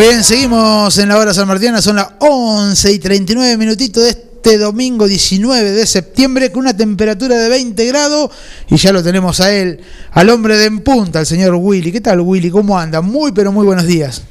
[0.00, 5.06] Bien, seguimos en la hora sanmartiana, son las 11 y 39 minutitos de este domingo
[5.06, 8.30] 19 de septiembre con una temperatura de 20 grados
[8.70, 9.80] y ya lo tenemos a él,
[10.12, 11.92] al hombre de en punta, al señor Willy.
[11.92, 12.50] ¿Qué tal Willy?
[12.50, 13.02] ¿Cómo anda?
[13.02, 14.26] Muy pero muy buenos días.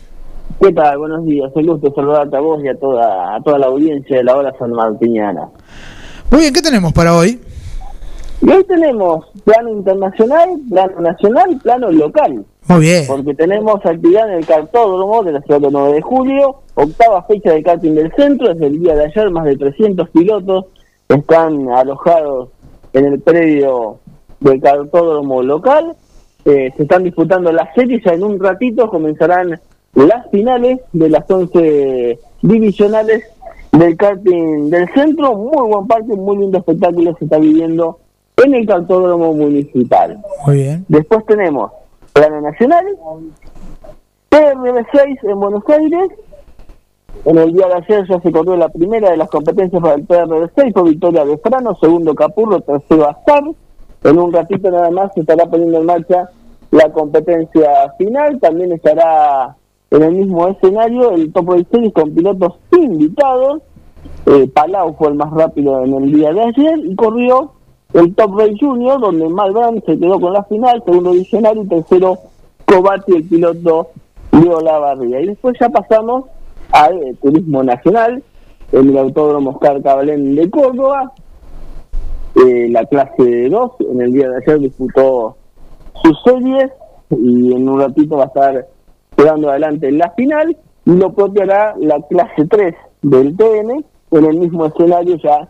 [0.59, 0.97] ¿Qué tal?
[0.97, 1.51] Buenos días.
[1.53, 4.51] Un gusto saludarte a vos y a toda, a toda la audiencia de la hora
[4.57, 5.49] sanmartiniana.
[6.31, 7.39] Muy bien, ¿qué tenemos para hoy?
[8.41, 12.43] Y hoy tenemos plano internacional, plano nacional y plano local.
[12.69, 13.03] Muy bien.
[13.07, 17.51] Porque tenemos actividad en el cartódromo de la ciudad del 9 de julio, octava fecha
[17.51, 20.65] de karting del centro, desde el día de ayer más de 300 pilotos
[21.07, 22.49] están alojados
[22.93, 23.97] en el predio
[24.39, 25.95] del cartódromo local,
[26.45, 29.59] Eh, se están disputando las series, ya en un ratito comenzarán
[29.93, 33.23] las finales de las 11 divisionales
[33.73, 37.99] del karting del centro, muy buen parque, muy lindo espectáculo se está viviendo
[38.37, 40.17] en el cartódromo municipal.
[40.45, 40.85] Muy bien.
[40.87, 41.71] Después tenemos
[42.13, 42.85] plano nacional,
[44.29, 46.09] PRB6 en Buenos Aires.
[47.25, 50.07] En el día de ayer ya se corrió la primera de las competencias para el
[50.07, 53.43] PRB6, fue victoria de Frano, segundo Capurro, tercero Azar.
[54.03, 56.29] En un ratito nada más se estará poniendo en marcha
[56.71, 58.39] la competencia final.
[58.39, 59.57] También estará
[59.91, 63.61] en el mismo escenario el Top Race Series con pilotos invitados.
[64.25, 67.53] Eh, Palau fue el más rápido en el día de ayer y corrió
[67.93, 72.17] el Top Race Junior, donde Malbrand se quedó con la final, segundo diccionario y tercero
[72.65, 73.89] Cobati, el piloto
[74.31, 75.21] Leo Lavarría.
[75.21, 76.25] Y después ya pasamos
[76.71, 78.23] al eh, Turismo Nacional,
[78.71, 81.11] en el Autódromo Oscar Cabalén de Córdoba.
[82.35, 85.35] Eh, la clase 2, en el día de ayer disputó
[86.03, 86.71] sus series
[87.09, 88.67] y en un ratito va a estar
[89.17, 90.55] quedando adelante en la final
[90.85, 95.47] y lo propio hará la clase 3 del TN en el mismo escenario ya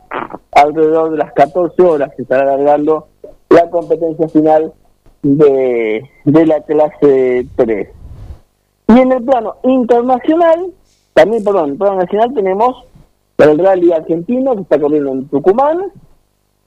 [0.51, 3.07] alrededor de las 14 horas se estará alargando
[3.49, 4.73] la competencia final
[5.21, 7.89] de, de la clase 3.
[8.87, 10.71] Y en el plano internacional,
[11.13, 12.85] también, perdón, en el plano nacional tenemos
[13.37, 15.91] el rally argentino que está corriendo en Tucumán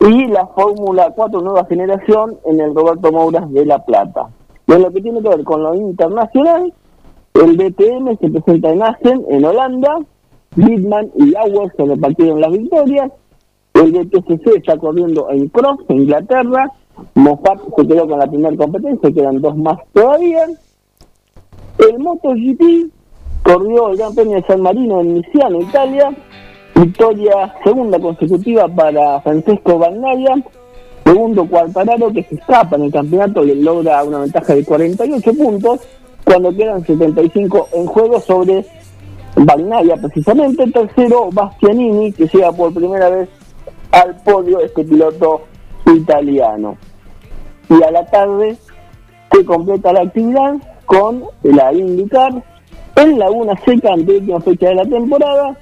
[0.00, 4.28] y la Fórmula 4 nueva generación en el Roberto Mouras de La Plata.
[4.66, 6.72] Y en lo que tiene que ver con lo internacional,
[7.34, 9.98] el DTM se presenta en Assen, en Holanda,
[10.56, 13.10] Lidman y Auer se repartieron las victorias,
[13.74, 16.70] el DTCC está corriendo en Cross, en Inglaterra,
[17.14, 20.46] Moffat se quedó con la primera competencia, quedan dos más todavía.
[21.78, 22.90] El MotoGP
[23.42, 26.14] corrió el Gran Premio de San Marino en Misiano, Italia,
[26.74, 30.34] victoria segunda consecutiva para Francesco Bagnaia,
[31.04, 35.80] segundo Cuartararo que se escapa en el campeonato y logra una ventaja de 48 puntos
[36.24, 38.64] cuando quedan 75 en juego sobre
[39.36, 43.28] Bagnaia precisamente, tercero Bastianini que llega por primera vez
[43.92, 45.42] al podio este piloto
[45.86, 46.76] italiano.
[47.68, 48.56] Y a la tarde
[49.30, 50.54] se completa la actividad
[50.86, 52.42] con la IndyCar
[52.96, 55.56] en Laguna Seca, ante última fecha de la temporada.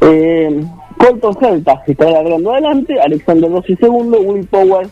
[0.00, 0.64] Eh,
[0.98, 4.88] Colton Celta se está alargando adelante, Alexander Rossi segundo, Will Power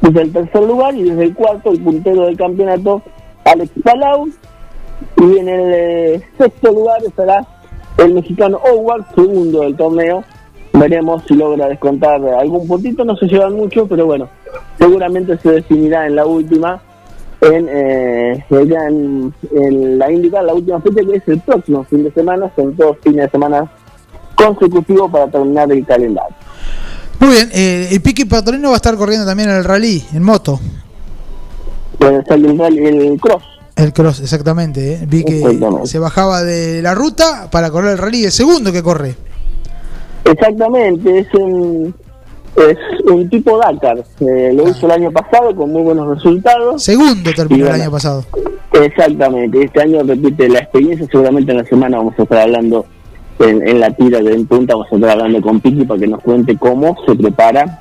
[0.00, 3.02] desde el tercer lugar y desde el cuarto el puntero del campeonato
[3.44, 4.28] Alex Palau
[5.16, 7.46] y en el eh, sexto lugar estará
[7.98, 10.24] el mexicano Howard, segundo del torneo.
[10.74, 14.28] Veremos si logra descontar algún puntito, no se llevan mucho, pero bueno,
[14.78, 16.80] seguramente se definirá en la última,
[17.42, 22.04] en, eh, ya en, en la indica la última fecha que es el próximo fin
[22.04, 23.70] de semana, son dos fines de semana
[24.34, 26.34] consecutivos para terminar el calendario.
[27.20, 30.22] Muy bien, eh, el Piqui Patrino va a estar corriendo también en el rally, en
[30.22, 30.58] moto.
[32.00, 32.24] El,
[32.58, 33.44] rally- el cross.
[33.76, 34.94] El cross, exactamente.
[34.94, 35.06] eh.
[35.08, 39.14] Vi que se bajaba de la ruta para correr el rally, el segundo que corre.
[40.24, 41.94] Exactamente, es un,
[42.56, 42.76] es
[43.10, 44.04] un tipo Dakar.
[44.20, 46.82] Eh, lo hizo el año pasado con muy buenos resultados.
[46.82, 48.24] Segundo terminó el año pasado.
[48.72, 52.86] Exactamente, este año repite la experiencia, seguramente en la semana vamos a estar hablando
[53.38, 56.06] en, en la tira de en punta, vamos a estar hablando con Piki para que
[56.06, 57.80] nos cuente cómo se prepara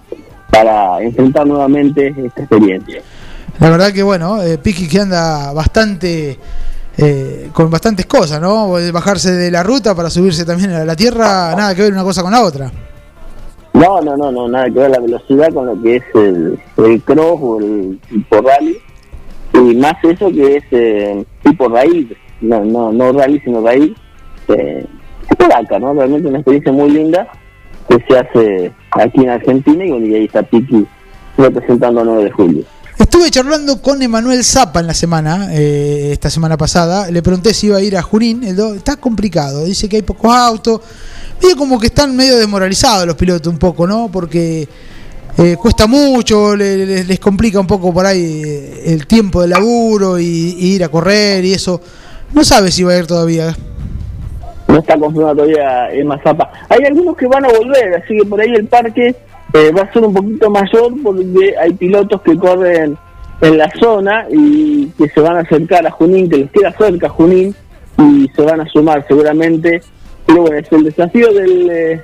[0.51, 3.01] para enfrentar nuevamente esta experiencia.
[3.61, 6.37] La verdad que bueno, eh, Piqui que anda bastante
[6.97, 8.71] eh, con bastantes cosas, ¿no?
[8.91, 12.23] Bajarse de la ruta para subirse también a la tierra, nada que ver una cosa
[12.23, 12.71] con la otra.
[13.73, 17.01] No, no, no, no, nada que ver la velocidad con lo que es el, el
[17.03, 18.77] cross o el tipo rally.
[19.53, 22.07] Y más eso que es eh, tipo raíz,
[22.41, 23.93] no, no, no rally, sino raíz.
[24.47, 24.85] Eh,
[25.37, 25.93] Dakar, ¿no?
[25.93, 27.27] Realmente una experiencia muy linda
[27.87, 30.85] que se hace aquí en Argentina y, ahí está Piki
[31.37, 32.63] representando a 9 de julio.
[33.01, 37.09] Estuve charlando con Emanuel Zapa en la semana, eh, esta semana pasada.
[37.09, 38.43] Le pregunté si iba a ir a Junín.
[38.43, 39.65] El do- está complicado.
[39.65, 40.81] Dice que hay pocos autos.
[41.41, 44.09] Medio como que están medio desmoralizados los pilotos un poco, ¿no?
[44.11, 44.67] Porque
[45.37, 49.47] eh, cuesta mucho, le- le- les complica un poco por ahí eh, el tiempo de
[49.47, 50.23] laburo y,
[50.59, 51.81] y ir a correr y eso.
[52.33, 53.55] No sabe si va a ir todavía.
[54.67, 56.51] no está confirmado todavía Emma Zapa.
[56.69, 59.15] Hay algunos que van a volver, así que por ahí el parque
[59.53, 62.97] eh, va a ser un poquito mayor porque hay pilotos que corren
[63.41, 67.09] en la zona y que se van a acercar a Junín, que les queda cerca
[67.09, 67.55] Junín
[67.97, 69.81] y se van a sumar seguramente.
[70.25, 72.01] Pero bueno, es el desafío del, eh,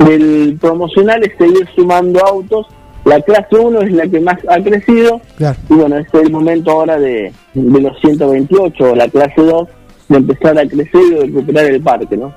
[0.00, 2.66] del promocional es seguir sumando autos.
[3.04, 5.56] La clase 1 es la que más ha crecido Claro.
[5.70, 9.68] y bueno, es el momento ahora de, de los 128 o la clase 2
[10.08, 12.34] de empezar a crecer y recuperar el parque, ¿no?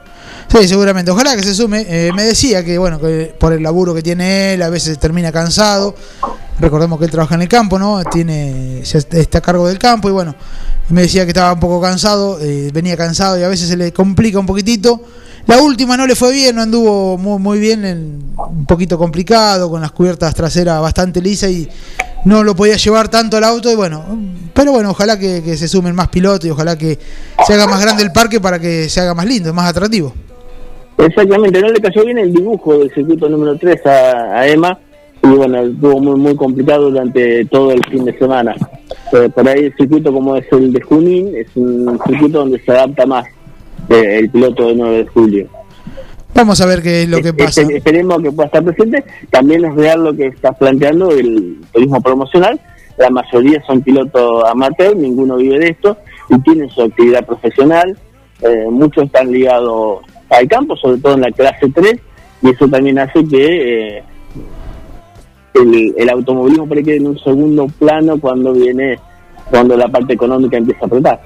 [0.50, 1.12] Sí, seguramente.
[1.12, 1.86] Ojalá que se sume.
[1.88, 5.32] Eh, me decía que, bueno, que por el laburo que tiene él, a veces termina
[5.32, 5.96] cansado.
[6.60, 8.04] Recordemos que él trabaja en el campo, ¿no?
[8.04, 10.36] Tiene, está a cargo del campo y, bueno,
[10.90, 13.94] me decía que estaba un poco cansado, eh, venía cansado y a veces se le
[13.94, 15.02] complica un poquitito.
[15.48, 19.70] La última no le fue bien, no anduvo muy, muy bien, en- un poquito complicado,
[19.72, 21.68] con las cubiertas traseras bastante lisas y
[22.26, 23.72] no lo podía llevar tanto al auto.
[23.72, 24.04] Y bueno,
[24.54, 26.98] pero bueno, ojalá que, que se sumen más pilotos y ojalá que
[27.46, 30.14] se haga más grande el parque para que se haga más lindo, más atractivo.
[30.98, 34.78] Exactamente, no le cayó bien el dibujo del circuito número 3 a, a Emma
[35.24, 38.56] y bueno, estuvo muy muy complicado durante todo el fin de semana.
[39.14, 42.72] Eh, por ahí el circuito como es el de Junín, es un circuito donde se
[42.72, 43.26] adapta más
[43.90, 45.48] eh, el piloto de 9 de julio.
[46.34, 47.62] Vamos a ver qué es lo que pasa.
[47.62, 49.04] Espe- esperemos que pueda estar presente.
[49.30, 52.60] También es real lo que estás planteando, el turismo promocional.
[52.98, 55.98] La mayoría son pilotos amateur, ninguno vive de esto
[56.30, 57.98] y tienen su actividad profesional.
[58.42, 60.00] Eh, muchos están ligados
[60.30, 61.94] al campo, sobre todo en la clase 3,
[62.44, 64.04] y eso también hace que eh,
[65.54, 68.98] el, el automovilismo por ahí queda en un segundo plano cuando viene,
[69.50, 71.22] cuando la parte económica empieza a apretar.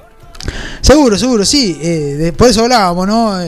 [0.80, 1.78] Seguro, seguro, sí.
[1.82, 1.88] eh,
[2.18, 3.38] de- por eso hablábamos, ¿no?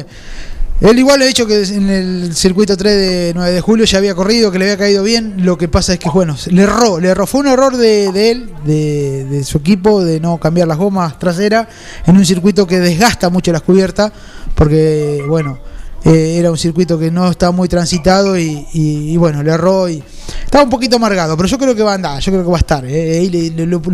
[0.81, 4.15] Él igual ha dicho que en el circuito 3 de 9 de julio ya había
[4.15, 5.45] corrido, que le había caído bien.
[5.45, 7.27] Lo que pasa es que, bueno, le erró, le erró.
[7.27, 11.19] Fue un error de, de él, de, de su equipo, de no cambiar las gomas
[11.19, 11.67] traseras
[12.07, 14.13] en un circuito que desgasta mucho las cubiertas,
[14.55, 15.59] porque, bueno,
[16.05, 20.03] eh, era un circuito que no estaba muy transitado y, bueno, le erró y
[20.45, 22.57] estaba un poquito amargado, pero yo creo que va a andar, yo creo que va
[22.57, 22.85] a estar.
[22.85, 23.19] eh.
[23.19, 23.51] Ahí le,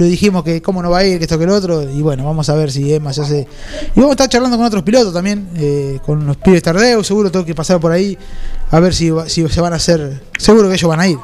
[0.06, 2.48] dijimos que cómo no va a ir, que esto que lo otro, y bueno, vamos
[2.48, 3.48] a ver si Emma se hace.
[3.94, 7.30] Y vamos a estar charlando con otros pilotos también, eh, con los pibes Tardeo, seguro
[7.30, 8.16] tengo que pasar por ahí
[8.70, 10.22] a ver si, si se van a hacer.
[10.38, 11.18] Seguro que ellos van a ir.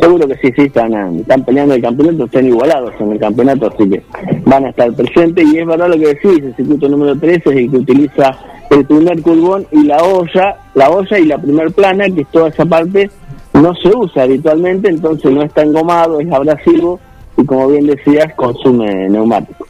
[0.00, 3.72] Seguro que sí, sí, están, eh, están peleando el campeonato, están igualados en el campeonato,
[3.72, 4.02] así que
[4.44, 5.46] van a estar presentes.
[5.52, 8.38] Y es verdad lo que decís, el circuito número 13 es el que utiliza
[8.70, 12.48] el primer curvón y la olla, la olla y la primer plana, que es toda
[12.48, 13.10] esa parte,
[13.54, 16.98] no se usa habitualmente, entonces no está engomado, es abrasivo
[17.36, 19.66] y como bien decías, consume neumático.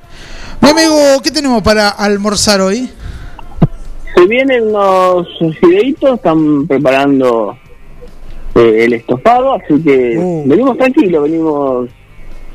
[0.61, 2.89] Mi amigo, ¿qué tenemos para almorzar hoy?
[4.15, 5.27] Se vienen unos
[5.61, 7.57] fideitos, están preparando
[8.55, 10.43] eh, el estofado, así que Uh.
[10.47, 11.89] venimos tranquilos, venimos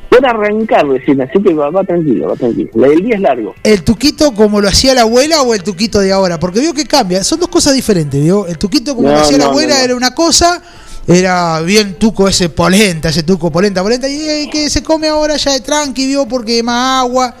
[0.08, 2.70] por arrancar recién, así que va, va tranquilo, va tranquilo.
[2.86, 3.54] El día es largo.
[3.62, 6.40] ¿El tuquito como lo hacía la abuela o el tuquito de ahora?
[6.40, 8.46] Porque veo que cambia, son dos cosas diferentes, ¿vio?
[8.46, 10.62] El tuquito como No, lo hacía la abuela no, era una cosa,
[11.06, 15.36] era bien tuco ese polenta, ese tuco polenta, polenta, y eh, que se come ahora
[15.36, 16.26] ya de tranqui, ¿vio?
[16.26, 17.34] Porque más agua,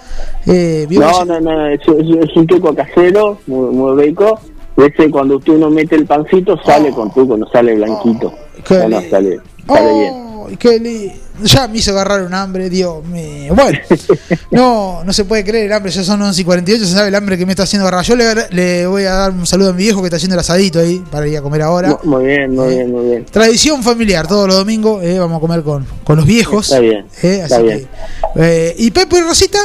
[0.46, 1.00] eh, ¿vio?
[1.00, 4.38] No, no, no, es, es- es un tuco casero, muy, muy rico.
[4.76, 8.28] Ese cuando tú no mete el pancito sale con tuco, no sale blanquito.
[8.28, 8.47] Oh.
[8.66, 9.10] Qué no, no, lindo.
[9.16, 10.28] sale, sale bien.
[10.58, 11.12] Qué
[11.44, 13.54] Ya me hizo agarrar un hambre, Dios mío.
[13.54, 13.78] Bueno,
[14.50, 17.14] no, no se puede creer el hambre, ya son 11 y 48, se sabe el
[17.14, 18.02] hambre que me está haciendo agarrar.
[18.04, 20.40] Yo le, le voy a dar un saludo a mi viejo que está haciendo el
[20.40, 21.98] asadito ahí para ir a comer ahora.
[22.02, 23.26] Mu- Muy bien, muy bien, muy bien.
[23.26, 26.68] Tradición familiar, todos los domingos eh, vamos a comer con, con los viejos.
[26.68, 27.86] Está bien, eh, está bien.
[28.34, 29.58] que, eh, ¿Y Pepo y Rosita?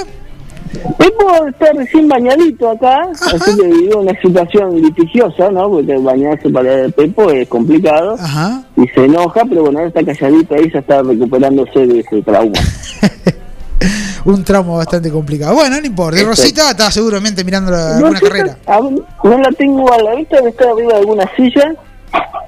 [0.97, 5.69] Pepo está recién bañadito acá, así que vivió una situación litigiosa, ¿no?
[5.69, 8.63] Porque bañarse para Pepo es complicado Ajá.
[8.75, 12.53] y se enoja, pero bueno, ahora está calladito ahí, ya está recuperándose de ese trauma.
[14.25, 15.53] Un tramo bastante complicado.
[15.53, 16.19] Bueno, no importa.
[16.19, 16.23] Y.
[16.23, 18.57] Rosita está seguramente mirando la, alguna carrera.
[18.65, 21.75] a no la tengo a la vista, estar arriba de alguna silla,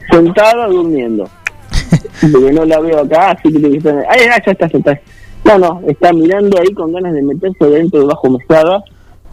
[0.10, 1.30] sentada durmiendo.
[2.22, 3.96] Porque no la veo acá, así que tiene que estar.
[4.10, 5.00] Ay, ah, ya está, ya está.
[5.46, 8.84] No, no, está mirando ahí con ganas de meterse dentro de bajo mesada,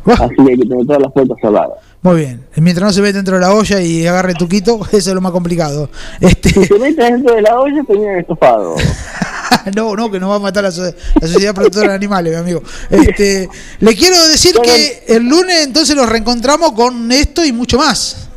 [0.05, 1.79] así que hay que tener todas las puertas cerradas.
[2.03, 2.45] Muy bien.
[2.57, 5.33] Mientras no se mete dentro de la olla y agarre tuquito, eso es lo más
[5.33, 5.89] complicado.
[6.21, 8.75] Este, Si se mete dentro de la olla, termina estofado.
[9.77, 10.83] no, no, que nos va a matar la, so-
[11.21, 12.63] la Sociedad Protectora de Animales, mi amigo.
[12.91, 13.49] Este,
[13.81, 18.29] le quiero decir que el lunes entonces nos reencontramos con esto y mucho más.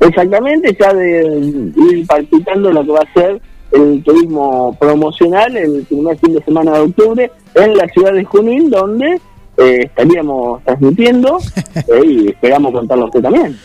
[0.00, 3.40] Exactamente, ya de ir palpitando lo que va a ser
[3.76, 8.70] el turismo promocional el primer fin de semana de octubre en la ciudad de Junín,
[8.70, 9.20] donde
[9.58, 11.38] eh, estaríamos transmitiendo
[11.74, 13.58] eh, y esperamos contarlo a usted también.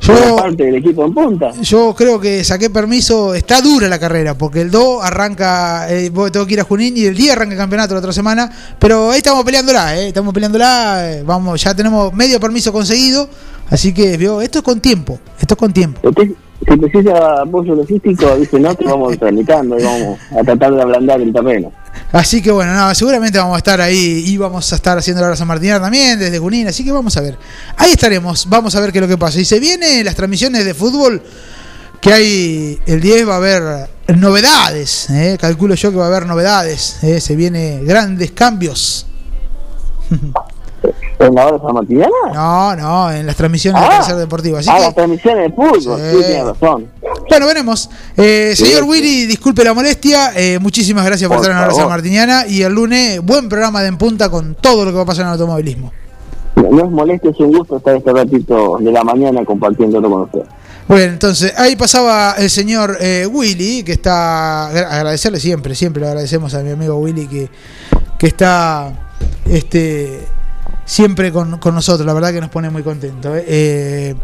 [0.00, 1.50] Yo- parte del equipo en punta.
[1.60, 6.46] Yo creo que saqué permiso, está dura la carrera, porque el 2 arranca, eh, tengo
[6.46, 8.48] que ir a Junín y el 10 arranca el campeonato la otra semana,
[8.78, 13.28] pero ahí estamos peleándola, eh, estamos peleándola, eh, vamos, ya tenemos medio permiso conseguido,
[13.70, 16.00] así que vio, esto es con tiempo, esto es con tiempo.
[16.08, 16.30] Usted,
[16.68, 21.20] si precisa apoyo logístico, dice no, que vamos tramitando y vamos a tratar de ablandar
[21.20, 21.72] el terreno.
[22.12, 25.28] Así que bueno, nada, seguramente vamos a estar ahí y vamos a estar haciendo la
[25.28, 27.36] hora San Martín también desde Junín, así que vamos a ver.
[27.76, 29.40] Ahí estaremos, vamos a ver qué es lo que pasa.
[29.40, 31.22] Y se vienen las transmisiones de fútbol
[32.00, 36.26] que hay el 10 va a haber novedades, eh, calculo yo que va a haber
[36.26, 39.06] novedades, eh, se vienen grandes cambios.
[41.18, 42.12] ¿En la hora San Martiniana?
[42.32, 44.56] No, no, en las transmisiones de Ah, Tercer Deportivo.
[44.58, 45.88] Así ah, que, las transmisiones de fútbol, sí,
[46.18, 46.24] Sí.
[46.26, 46.86] tiene razón.
[47.28, 47.90] bueno, veremos.
[48.16, 50.32] Eh, señor Sí, Willy, disculpe la molestia.
[50.36, 51.74] eh, muchísimas gracias por, Por estar en la.
[51.74, 52.46] San Martiniana.
[52.46, 55.22] Y el lunes, buen programa de En Punta con todo lo que va a pasar
[55.22, 55.92] en el automovilismo.
[56.56, 60.40] No, es molesto, es un gusto estar este ratito de la mañana compartiéndolo con usted.
[60.88, 64.68] Bueno, entonces ahí pasaba el señor eh, Willy, que está.
[64.68, 67.48] agra- Agradecerle siempre, siempre le agradecemos a mi amigo Willy que,
[68.18, 68.92] que está
[69.46, 70.20] este
[70.88, 73.36] siempre con, con nosotros, la verdad que nos pone muy contentos.
[73.36, 73.44] ¿eh?
[73.46, 74.14] Eh,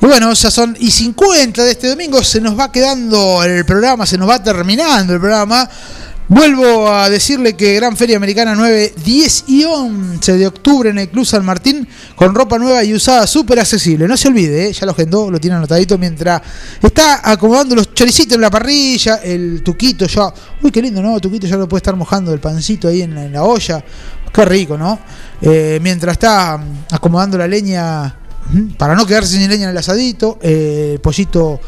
[0.00, 4.04] y bueno, ya son y 50 de este domingo, se nos va quedando el programa,
[4.04, 5.68] se nos va terminando el programa.
[6.28, 11.08] Vuelvo a decirle que Gran Feria Americana 9, 10 y 11 de octubre en el
[11.10, 14.06] Club San Martín con ropa nueva y usada súper accesible.
[14.06, 14.72] No se olvide, ¿eh?
[14.72, 16.40] ya lo agendó, lo tiene anotadito mientras
[16.80, 20.32] está acomodando los choricitos en la parrilla, el tuquito ya.
[20.62, 21.20] Uy, qué lindo, ¿no?
[21.20, 23.84] Tuquito ya lo puede estar mojando el pancito ahí en la, en la olla.
[24.32, 24.98] Qué rico, ¿no?
[25.42, 28.14] Eh, mientras está mm, acomodando la leña
[28.50, 31.60] mm, para no quedarse sin leña en el asadito, eh, el pollito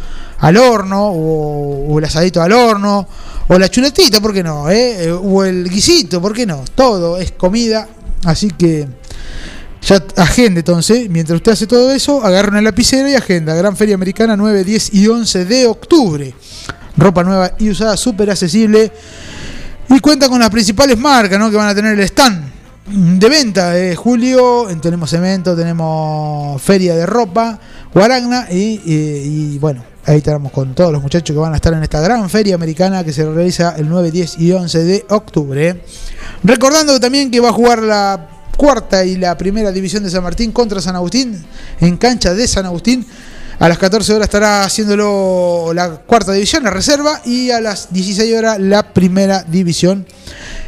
[0.45, 3.09] al horno, o, el asadito al horno,
[3.49, 4.69] o la chuletita, ¿por qué no?
[4.69, 5.11] eh?
[5.11, 6.65] O el guisito, ¿por qué no?
[6.75, 7.89] Todo es comida,
[8.25, 8.87] así que
[9.81, 13.55] ya agende entonces, mientras usted hace todo eso, agarra una lapicera y agenda.
[13.55, 16.35] Gran Feria Americana 9, 10 y 11 de octubre.
[16.99, 18.93] Ropa nueva y usada, súper accesible.
[19.89, 21.51] Y cuenta con las principales marcas ¿no?
[21.51, 22.53] que van a tener el stand
[22.87, 23.79] de venta.
[23.79, 27.59] eh, Julio, eh, tenemos cemento, tenemos feria de ropa,
[27.95, 32.01] Guaragna y, bueno, ahí estamos con todos los muchachos que van a estar en esta
[32.01, 35.83] gran feria americana que se realiza el 9, 10 y 11 de octubre.
[36.43, 40.53] Recordando también que va a jugar la cuarta y la primera división de San Martín
[40.53, 41.45] contra San Agustín
[41.81, 43.07] en cancha de San Agustín.
[43.59, 48.37] A las 14 horas estará haciéndolo la cuarta división, la reserva, y a las 16
[48.37, 50.05] horas la primera división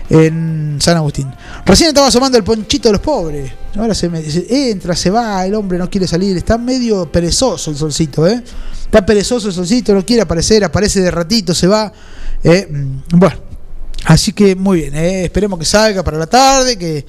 [0.09, 1.29] en San Agustín.
[1.65, 3.51] Recién estaba asomando el ponchito de los pobres.
[3.78, 6.36] Ahora se, me, se entra, se va, el hombre no quiere salir.
[6.36, 8.43] Está medio perezoso el solcito, ¿eh?
[8.81, 11.93] Está perezoso el solcito, no quiere aparecer, aparece de ratito, se va.
[12.43, 13.36] eh, mm, bueno,
[14.05, 15.24] así que muy bien, ¿eh?
[15.24, 17.05] esperemos que salga para la tarde, que,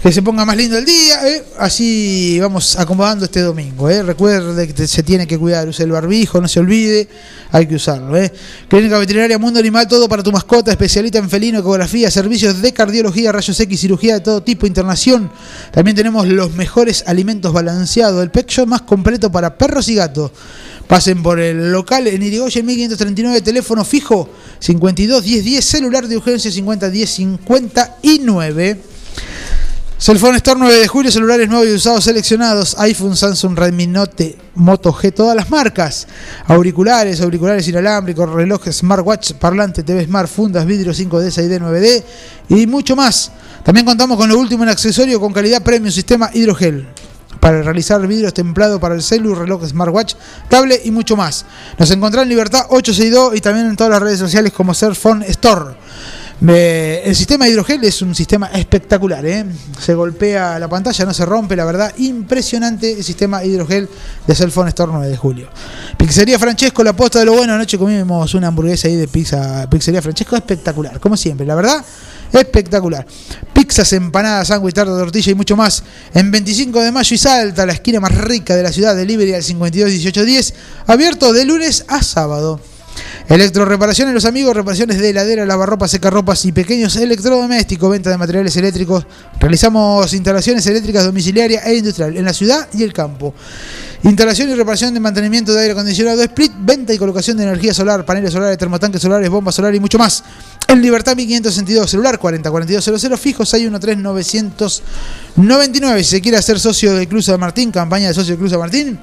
[0.00, 1.28] que se ponga más lindo el día.
[1.28, 1.44] ¿eh?
[1.58, 3.90] Así vamos acomodando este domingo.
[3.90, 4.02] ¿eh?
[4.02, 7.08] Recuerde que se tiene que cuidar, use el barbijo, no se olvide,
[7.50, 8.16] hay que usarlo.
[8.16, 8.32] ¿eh?
[8.68, 13.32] Clínica Veterinaria Mundo Animal, todo para tu mascota, especialista en felino, ecografía, servicios de cardiología,
[13.32, 15.30] rayos X, cirugía de todo tipo, internación.
[15.72, 20.30] También tenemos los mejores alimentos balanceados, el pet shop más completo para perros y gatos.
[20.86, 24.28] Pasen por el local en Irigoyen 1539, teléfono fijo
[24.58, 28.78] 52 10 10, celular de urgencia 50 10 59.
[30.02, 34.92] Cellphone Store 9 de julio, celulares nuevos y usados seleccionados, iPhone, Samsung, Redmi Note, Moto
[34.92, 36.08] G, todas las marcas,
[36.48, 42.04] auriculares, auriculares inalámbricos, relojes, smartwatch, parlante, TV Smart, fundas, vidrio 5D, 6D, 9D
[42.48, 43.30] y mucho más.
[43.62, 46.84] También contamos con lo último en accesorio con calidad premium, sistema hidrogel
[47.38, 50.14] para realizar vidrios templados para el celu, reloj, smartwatch,
[50.48, 51.46] tablet y mucho más.
[51.78, 55.76] Nos encontrán en Libertad 862 y también en todas las redes sociales como Cellphone Store.
[56.44, 59.44] El sistema hidrogel es un sistema espectacular, ¿eh?
[59.78, 63.88] se golpea la pantalla, no se rompe, la verdad, impresionante el sistema hidrogel
[64.26, 65.48] de Cellphone Store 9 de julio.
[65.96, 70.02] Pizzería Francesco, la posta de lo bueno, anoche comimos una hamburguesa ahí de pizza, Pizzería
[70.02, 71.84] Francesco, espectacular, como siempre, la verdad,
[72.32, 73.06] espectacular.
[73.52, 75.84] Pizzas, empanadas, sándwich, tarta, tortilla y mucho más.
[76.12, 79.44] En 25 de mayo y Salta, la esquina más rica de la ciudad, delivery al
[79.44, 80.54] 52 1810,
[80.88, 82.58] abierto de lunes a sábado.
[83.28, 89.06] Electroreparaciones, los amigos, reparaciones de heladera, lavarropas, secarropas y pequeños electrodomésticos, venta de materiales eléctricos.
[89.38, 93.32] Realizamos instalaciones eléctricas domiciliarias e industrial en la ciudad y el campo.
[94.02, 98.04] Instalación y reparación de mantenimiento de aire acondicionado, split, venta y colocación de energía solar,
[98.04, 100.24] paneles solares, termotanques solares, bombas solares y mucho más.
[100.66, 104.82] En Libertad 1562, celular 40 4200, fijo 613
[105.36, 106.04] 999.
[106.04, 108.60] Si se quiere hacer socio del Club San Martín, campaña de socio del Club San
[108.60, 108.98] Martín,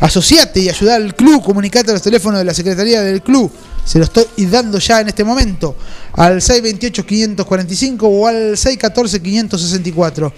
[0.00, 3.50] asociate y ayuda al club, comunicate a los teléfonos de la Secretaría del Club.
[3.84, 5.74] Se lo estoy dando ya en este momento
[6.12, 10.32] al 628-545 o al 614-564.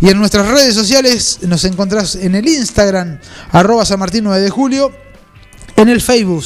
[0.00, 3.18] Y en nuestras redes sociales nos encontrás en el Instagram,
[3.50, 4.92] arroba San Martín 9 de julio,
[5.76, 6.44] en el Facebook,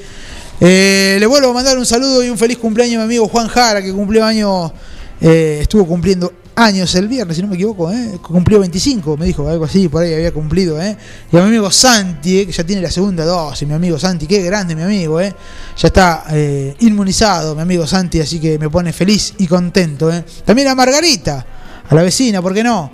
[0.60, 3.48] eh, le vuelvo a mandar un saludo y un feliz cumpleaños a mi amigo Juan
[3.48, 4.72] Jara, que cumplió año,
[5.20, 9.48] eh, estuvo cumpliendo años el viernes, si no me equivoco, eh, cumplió 25, me dijo,
[9.48, 10.80] algo así, por ahí había cumplido.
[10.80, 10.96] Eh.
[11.30, 14.26] Y a mi amigo Santi, eh, que ya tiene la segunda dosis, mi amigo Santi,
[14.26, 15.34] qué grande mi amigo, eh.
[15.76, 20.12] ya está eh, inmunizado mi amigo Santi, así que me pone feliz y contento.
[20.12, 20.24] Eh.
[20.44, 21.46] También a Margarita,
[21.88, 22.90] a la vecina, ¿por qué no?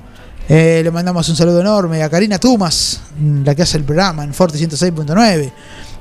[0.48, 3.00] Eh, le mandamos un saludo enorme a Karina Tumas,
[3.44, 5.52] la que hace el programa en Forte 106.9.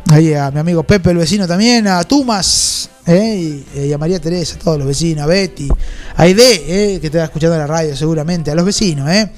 [0.09, 4.19] Ahí a mi amigo Pepe, el vecino también, a Tumas, eh, y, y a María
[4.19, 7.95] Teresa, a todos los vecinos, a Betty, a Aide, eh, que va escuchando la radio
[7.95, 9.09] seguramente, a los vecinos.
[9.09, 9.31] Eh.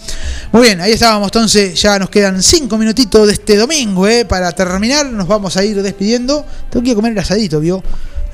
[0.52, 4.52] Muy bien, ahí estábamos, entonces ya nos quedan cinco minutitos de este domingo, eh, para
[4.52, 6.44] terminar, nos vamos a ir despidiendo.
[6.72, 7.84] Tengo que comer el asadito, ¿vio?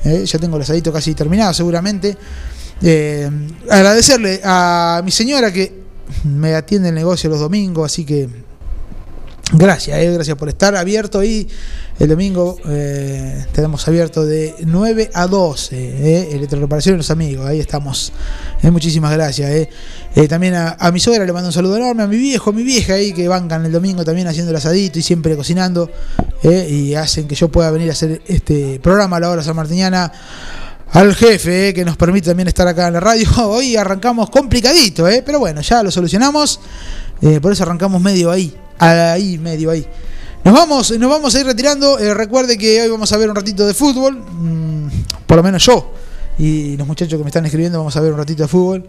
[0.04, 2.16] Eh, ya tengo el asadito casi terminado seguramente.
[2.80, 3.28] Eh,
[3.68, 5.80] agradecerle a mi señora que
[6.24, 8.26] me atiende el negocio los domingos, así que
[9.52, 11.48] gracias, eh, gracias por estar abierto ahí.
[12.00, 17.60] El domingo eh, tenemos abierto de 9 a 12, eh, electroreparación y los amigos, ahí
[17.60, 18.10] estamos.
[18.62, 19.50] Eh, muchísimas gracias.
[19.50, 20.26] eh.
[20.26, 22.94] También a, mi suegra le mando un saludo enorme, a mi viejo, a mi vieja
[22.94, 25.90] ahí que bancan el domingo también haciendo el asadito y siempre cocinando
[26.42, 30.10] y hacen que yo pueda venir a hacer este programa a la hora sanmartiniana
[30.92, 33.28] al jefe que nos permite también estar acá en la radio.
[33.46, 36.60] Hoy arrancamos complicadito, pero bueno, ya lo solucionamos.
[37.42, 39.86] Por eso arrancamos medio ahí, ahí, medio ahí.
[40.42, 41.98] Nos vamos, nos vamos a ir retirando.
[41.98, 44.16] Eh, recuerde que hoy vamos a ver un ratito de fútbol.
[44.16, 44.88] mm,
[45.26, 45.92] por lo menos yo
[46.40, 48.86] y los muchachos que me están escribiendo vamos a ver un ratito de fútbol.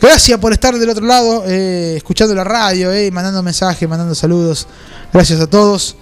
[0.00, 4.68] Gracias por estar del otro lado, eh, escuchando la radio, eh, mandando mensajes, mandando saludos.
[5.12, 5.96] Gracias a todos.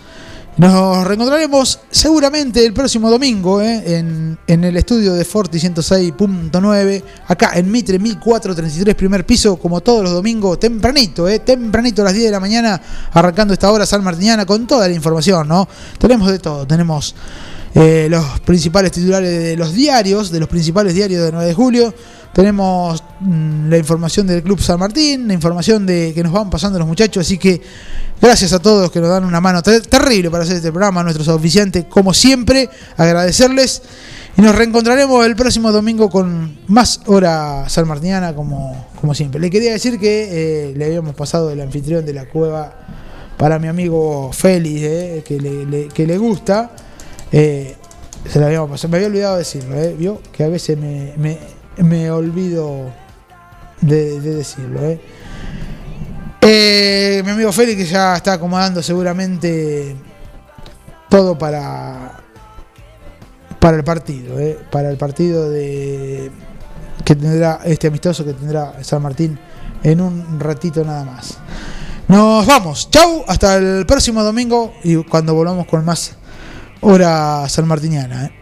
[0.56, 7.52] Nos reencontraremos seguramente el próximo domingo eh, en, en el estudio de Forti 106.9, acá
[7.54, 12.26] en Mitre 1433, primer piso, como todos los domingos, tempranito, eh, tempranito a las 10
[12.26, 12.80] de la mañana,
[13.12, 15.68] arrancando esta hora San Martiniana con toda la información, ¿no?
[15.98, 17.14] Tenemos de todo, tenemos
[17.74, 21.94] eh, los principales titulares de los diarios, de los principales diarios de 9 de julio.
[22.32, 26.78] Tenemos mm, la información del Club San Martín, la información de que nos van pasando
[26.78, 27.26] los muchachos.
[27.26, 27.60] Así que
[28.20, 31.04] gracias a todos que nos dan una mano ter- terrible para hacer este programa, a
[31.04, 33.82] nuestros oficiantes, como siempre, agradecerles.
[34.36, 39.40] Y nos reencontraremos el próximo domingo con más hora sanmartiniana, como, como siempre.
[39.40, 42.72] Le quería decir que eh, le habíamos pasado el anfitrión de la cueva
[43.36, 46.70] para mi amigo Félix, eh, que, le, que le gusta.
[47.32, 47.74] Eh,
[48.30, 48.90] se lo habíamos pasado.
[48.92, 51.12] Me había olvidado decirlo, vio que a veces me,
[51.78, 52.90] me olvido
[53.80, 54.80] de, de decirlo.
[54.84, 55.00] Eh.
[56.42, 59.94] Eh, mi amigo Félix ya está acomodando seguramente
[61.08, 62.16] todo para
[63.58, 66.30] para el partido, eh, para el partido de
[67.04, 69.38] que tendrá este amistoso que tendrá San Martín
[69.82, 71.38] en un ratito nada más.
[72.08, 76.16] Nos vamos, chau, hasta el próximo domingo y cuando volvamos con más
[76.80, 78.24] hora sanmartiniana.
[78.26, 78.39] eh.